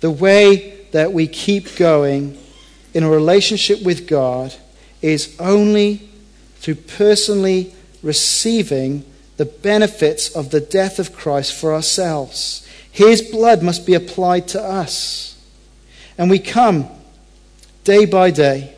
The 0.00 0.10
way 0.10 0.86
that 0.92 1.12
we 1.12 1.26
keep 1.26 1.76
going 1.76 2.38
in 2.94 3.02
a 3.02 3.10
relationship 3.10 3.82
with 3.82 4.06
God 4.06 4.54
is 5.02 5.36
only 5.40 6.08
through 6.56 6.76
personally 6.76 7.74
receiving 8.02 9.04
the 9.36 9.44
benefits 9.44 10.34
of 10.34 10.50
the 10.50 10.60
death 10.60 10.98
of 10.98 11.14
Christ 11.14 11.54
for 11.54 11.74
ourselves. 11.74 12.66
His 12.90 13.22
blood 13.22 13.62
must 13.62 13.86
be 13.86 13.94
applied 13.94 14.48
to 14.48 14.62
us. 14.62 15.36
And 16.16 16.28
we 16.28 16.40
come 16.40 16.88
day 17.84 18.04
by 18.04 18.30
day 18.30 18.74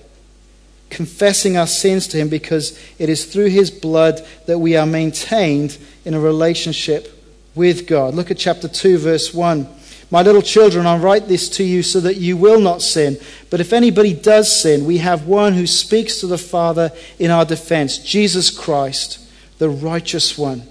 confessing 0.90 1.56
our 1.56 1.66
sins 1.66 2.06
to 2.08 2.18
Him 2.18 2.28
because 2.28 2.78
it 2.98 3.08
is 3.08 3.24
through 3.24 3.48
His 3.48 3.70
blood 3.70 4.26
that 4.46 4.58
we 4.58 4.76
are 4.76 4.86
maintained 4.86 5.78
in 6.04 6.14
a 6.14 6.20
relationship 6.20 7.16
with 7.54 7.86
God. 7.86 8.14
Look 8.14 8.30
at 8.30 8.38
chapter 8.38 8.68
2, 8.68 8.98
verse 8.98 9.32
1. 9.32 9.66
My 10.10 10.22
little 10.22 10.42
children, 10.42 10.86
I 10.86 10.98
write 10.98 11.28
this 11.28 11.48
to 11.50 11.64
you 11.64 11.84
so 11.84 12.00
that 12.00 12.16
you 12.16 12.36
will 12.36 12.60
not 12.60 12.82
sin. 12.82 13.16
But 13.48 13.60
if 13.60 13.72
anybody 13.72 14.12
does 14.12 14.60
sin, 14.60 14.84
we 14.84 14.98
have 14.98 15.26
one 15.26 15.52
who 15.52 15.68
speaks 15.68 16.18
to 16.20 16.26
the 16.26 16.38
Father 16.38 16.90
in 17.18 17.30
our 17.30 17.44
defense 17.44 17.98
Jesus 17.98 18.50
Christ, 18.50 19.20
the 19.58 19.70
righteous 19.70 20.36
one. 20.36 20.64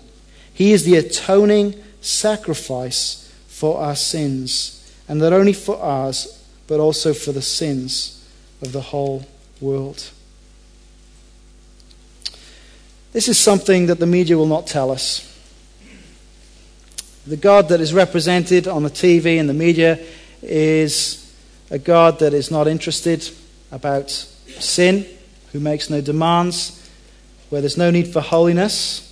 He 0.53 0.73
is 0.73 0.83
the 0.83 0.97
atoning 0.97 1.81
sacrifice 2.01 3.33
for 3.47 3.79
our 3.79 3.95
sins, 3.95 4.93
and 5.07 5.19
not 5.19 5.31
only 5.31 5.53
for 5.53 5.81
ours, 5.81 6.43
but 6.67 6.81
also 6.81 7.13
for 7.13 7.31
the 7.31 7.41
sins 7.41 8.25
of 8.61 8.73
the 8.73 8.81
whole 8.81 9.25
world. 9.61 10.11
This 13.11 13.27
is 13.27 13.37
something 13.37 13.87
that 13.87 13.99
the 13.99 14.05
media 14.05 14.37
will 14.37 14.45
not 14.45 14.67
tell 14.67 14.91
us. 14.91 15.25
The 17.25 17.37
God 17.37 17.69
that 17.69 17.81
is 17.81 17.93
represented 17.93 18.67
on 18.67 18.83
the 18.83 18.89
TV 18.89 19.39
and 19.39 19.49
the 19.49 19.53
media 19.53 19.99
is 20.41 21.35
a 21.71 21.79
God 21.79 22.19
that 22.19 22.33
is 22.33 22.51
not 22.51 22.67
interested 22.67 23.29
about 23.71 24.09
sin, 24.09 25.05
who 25.51 25.59
makes 25.59 25.89
no 25.89 26.01
demands, 26.01 26.89
where 27.49 27.61
there's 27.61 27.77
no 27.77 27.91
need 27.91 28.07
for 28.07 28.21
holiness, 28.21 29.05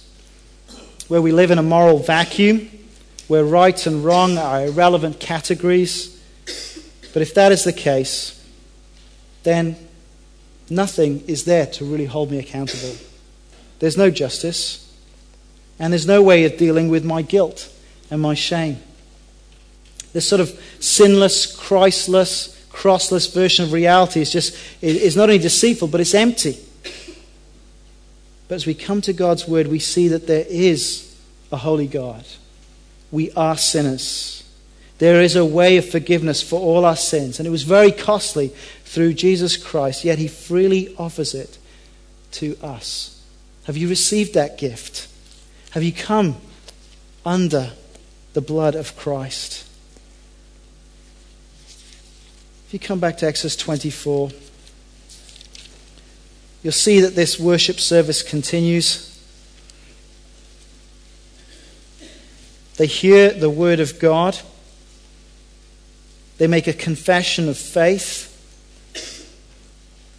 where 1.07 1.21
we 1.21 1.31
live 1.31 1.51
in 1.51 1.57
a 1.57 1.63
moral 1.63 1.99
vacuum, 1.99 2.69
where 3.27 3.43
right 3.43 3.85
and 3.85 4.05
wrong 4.05 4.37
are 4.37 4.65
irrelevant 4.65 5.19
categories. 5.19 6.21
But 7.13 7.21
if 7.21 7.33
that 7.33 7.51
is 7.51 7.63
the 7.63 7.73
case, 7.73 8.45
then 9.43 9.75
nothing 10.69 11.23
is 11.27 11.45
there 11.45 11.65
to 11.65 11.85
really 11.85 12.05
hold 12.05 12.31
me 12.31 12.39
accountable. 12.39 12.95
There's 13.79 13.97
no 13.97 14.09
justice, 14.09 14.83
and 15.79 15.93
there's 15.93 16.07
no 16.07 16.21
way 16.21 16.45
of 16.45 16.57
dealing 16.57 16.89
with 16.89 17.05
my 17.05 17.21
guilt 17.21 17.71
and 18.09 18.21
my 18.21 18.33
shame. 18.33 18.77
This 20.13 20.27
sort 20.27 20.41
of 20.41 20.49
sinless, 20.79 21.55
Christless, 21.55 22.55
crossless 22.71 23.33
version 23.33 23.65
of 23.65 23.73
reality 23.73 24.21
is 24.21 24.31
just 24.31 24.55
is 24.81 25.15
not 25.15 25.23
only 25.23 25.39
deceitful, 25.39 25.87
but 25.87 25.99
it's 25.99 26.13
empty. 26.13 26.57
But 28.47 28.55
as 28.55 28.65
we 28.65 28.73
come 28.73 29.01
to 29.01 29.13
God's 29.13 29.47
word, 29.47 29.67
we 29.67 29.79
see 29.79 30.07
that 30.09 30.27
there 30.27 30.45
is 30.47 31.15
a 31.51 31.57
holy 31.57 31.87
God. 31.87 32.23
We 33.11 33.31
are 33.31 33.57
sinners. 33.57 34.43
There 34.99 35.21
is 35.21 35.35
a 35.35 35.45
way 35.45 35.77
of 35.77 35.89
forgiveness 35.89 36.41
for 36.41 36.59
all 36.59 36.85
our 36.85 36.95
sins, 36.95 37.39
and 37.39 37.47
it 37.47 37.51
was 37.51 37.63
very 37.63 37.91
costly 37.91 38.51
through 38.87 39.13
Jesus 39.13 39.57
Christ, 39.57 40.05
yet 40.05 40.17
He 40.17 40.29
freely 40.29 40.95
offers 40.97 41.35
it 41.35 41.57
to 42.31 42.57
us. 42.61 43.21
Have 43.65 43.75
you 43.75 43.89
received 43.89 44.33
that 44.33 44.57
gift? 44.57 45.09
Have 45.71 45.83
you 45.83 45.91
come 45.91 46.37
under 47.25 47.73
the 48.31 48.39
blood 48.39 48.75
of 48.75 48.95
Christ? 48.95 49.67
If 52.67 52.73
you 52.73 52.79
come 52.79 52.99
back 52.99 53.17
to 53.17 53.27
Exodus 53.27 53.57
24, 53.57 54.31
you'll 56.63 56.71
see 56.71 57.01
that 57.01 57.15
this 57.15 57.37
worship 57.37 57.81
service 57.81 58.23
continues. 58.23 59.21
They 62.77 62.87
hear 62.87 63.31
the 63.31 63.49
word 63.49 63.81
of 63.81 63.99
God. 63.99 64.39
They 66.37 66.47
make 66.47 66.67
a 66.67 66.73
confession 66.73 67.49
of 67.49 67.57
faith. 67.57 68.26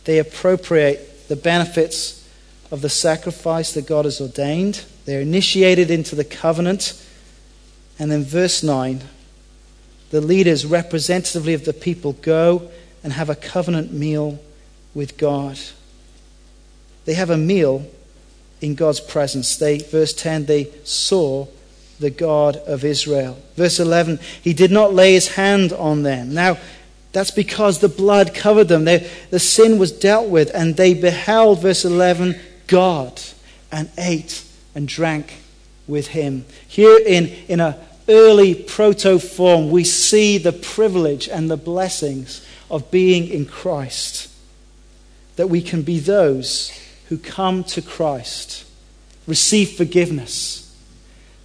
They 0.08 0.18
appropriate 0.18 1.28
the 1.28 1.36
benefits 1.36 2.26
of 2.70 2.80
the 2.80 2.88
sacrifice 2.88 3.74
that 3.74 3.86
God 3.86 4.06
has 4.06 4.22
ordained. 4.22 4.86
They're 5.04 5.20
initiated 5.20 5.90
into 5.90 6.16
the 6.16 6.24
covenant. 6.24 7.06
And 7.98 8.10
then, 8.10 8.24
verse 8.24 8.62
9 8.62 9.02
the 10.08 10.22
leaders, 10.22 10.64
representatively 10.64 11.52
of 11.52 11.66
the 11.66 11.74
people, 11.74 12.14
go 12.14 12.70
and 13.04 13.12
have 13.12 13.28
a 13.28 13.34
covenant 13.34 13.92
meal 13.92 14.40
with 14.94 15.18
God. 15.18 15.58
They 17.04 17.12
have 17.12 17.28
a 17.28 17.36
meal 17.36 17.86
in 18.62 18.76
God's 18.76 19.00
presence. 19.00 19.58
They, 19.58 19.76
verse 19.76 20.14
10, 20.14 20.46
they 20.46 20.72
saw 20.84 21.48
the 22.00 22.08
God 22.08 22.56
of 22.56 22.82
Israel. 22.82 23.38
Verse 23.56 23.78
11, 23.78 24.20
he 24.42 24.54
did 24.54 24.70
not 24.70 24.94
lay 24.94 25.12
his 25.12 25.34
hand 25.34 25.74
on 25.74 26.02
them. 26.02 26.32
Now, 26.32 26.56
that's 27.12 27.30
because 27.30 27.78
the 27.78 27.88
blood 27.88 28.34
covered 28.34 28.68
them. 28.68 28.84
They, 28.84 29.10
the 29.30 29.40
sin 29.40 29.78
was 29.78 29.92
dealt 29.92 30.28
with, 30.28 30.50
and 30.54 30.76
they 30.76 30.94
beheld, 30.94 31.62
verse 31.62 31.84
11, 31.84 32.38
God 32.66 33.20
and 33.72 33.90
ate 33.98 34.44
and 34.74 34.86
drank 34.86 35.34
with 35.86 36.08
him. 36.08 36.44
Here 36.66 36.98
in, 37.04 37.26
in 37.48 37.60
a 37.60 37.78
early 38.08 38.54
proto 38.54 39.18
form, 39.18 39.70
we 39.70 39.84
see 39.84 40.38
the 40.38 40.52
privilege 40.52 41.28
and 41.28 41.50
the 41.50 41.56
blessings 41.56 42.46
of 42.70 42.90
being 42.90 43.28
in 43.28 43.46
Christ. 43.46 44.30
That 45.36 45.48
we 45.48 45.62
can 45.62 45.82
be 45.82 45.98
those 45.98 46.72
who 47.08 47.18
come 47.18 47.64
to 47.64 47.82
Christ, 47.82 48.64
receive 49.26 49.70
forgiveness 49.72 50.64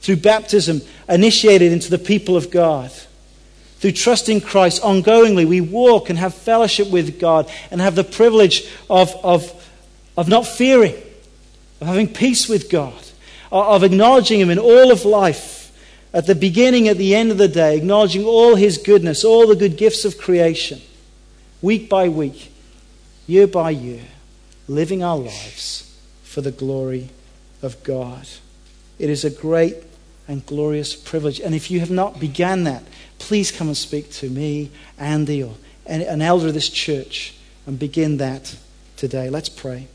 through 0.01 0.17
baptism, 0.17 0.81
initiated 1.07 1.71
into 1.71 1.89
the 1.89 1.97
people 1.97 2.35
of 2.35 2.51
God. 2.51 2.91
Through 3.83 3.91
trusting 3.91 4.39
Christ 4.39 4.81
ongoingly, 4.81 5.45
we 5.45 5.59
walk 5.59 6.09
and 6.09 6.17
have 6.17 6.33
fellowship 6.33 6.89
with 6.89 7.19
God 7.19 7.51
and 7.69 7.81
have 7.81 7.95
the 7.95 8.03
privilege 8.05 8.65
of, 8.89 9.13
of, 9.25 9.69
of 10.15 10.29
not 10.29 10.47
fearing, 10.47 10.95
of 11.81 11.87
having 11.87 12.07
peace 12.07 12.47
with 12.47 12.69
God, 12.69 12.93
of 13.51 13.83
acknowledging 13.83 14.39
Him 14.39 14.49
in 14.49 14.57
all 14.57 14.89
of 14.89 15.03
life 15.03 15.77
at 16.13 16.27
the 16.27 16.33
beginning, 16.33 16.87
at 16.87 16.95
the 16.95 17.13
end 17.13 17.29
of 17.29 17.37
the 17.37 17.49
day, 17.49 17.75
acknowledging 17.75 18.23
all 18.23 18.55
His 18.55 18.77
goodness, 18.77 19.25
all 19.25 19.47
the 19.47 19.55
good 19.57 19.75
gifts 19.75 20.05
of 20.05 20.17
creation, 20.17 20.79
week 21.61 21.89
by 21.89 22.07
week, 22.07 22.53
year 23.27 23.47
by 23.47 23.71
year, 23.71 24.05
living 24.69 25.03
our 25.03 25.17
lives 25.17 25.93
for 26.23 26.39
the 26.39 26.51
glory 26.51 27.09
of 27.61 27.83
God. 27.83 28.29
It 28.97 29.09
is 29.09 29.25
a 29.25 29.29
great 29.29 29.75
and 30.25 30.45
glorious 30.45 30.95
privilege. 30.95 31.41
And 31.41 31.53
if 31.53 31.69
you 31.69 31.81
have 31.81 31.91
not 31.91 32.17
began 32.19 32.63
that, 32.63 32.83
please 33.23 33.51
come 33.51 33.67
and 33.67 33.77
speak 33.77 34.11
to 34.11 34.29
me, 34.29 34.69
Andy, 34.99 35.41
or 35.43 35.55
an 35.85 36.21
elder 36.21 36.47
of 36.47 36.53
this 36.53 36.69
church, 36.69 37.33
and 37.65 37.79
begin 37.79 38.17
that 38.17 38.57
today. 38.97 39.29
Let's 39.29 39.49
pray. 39.49 39.87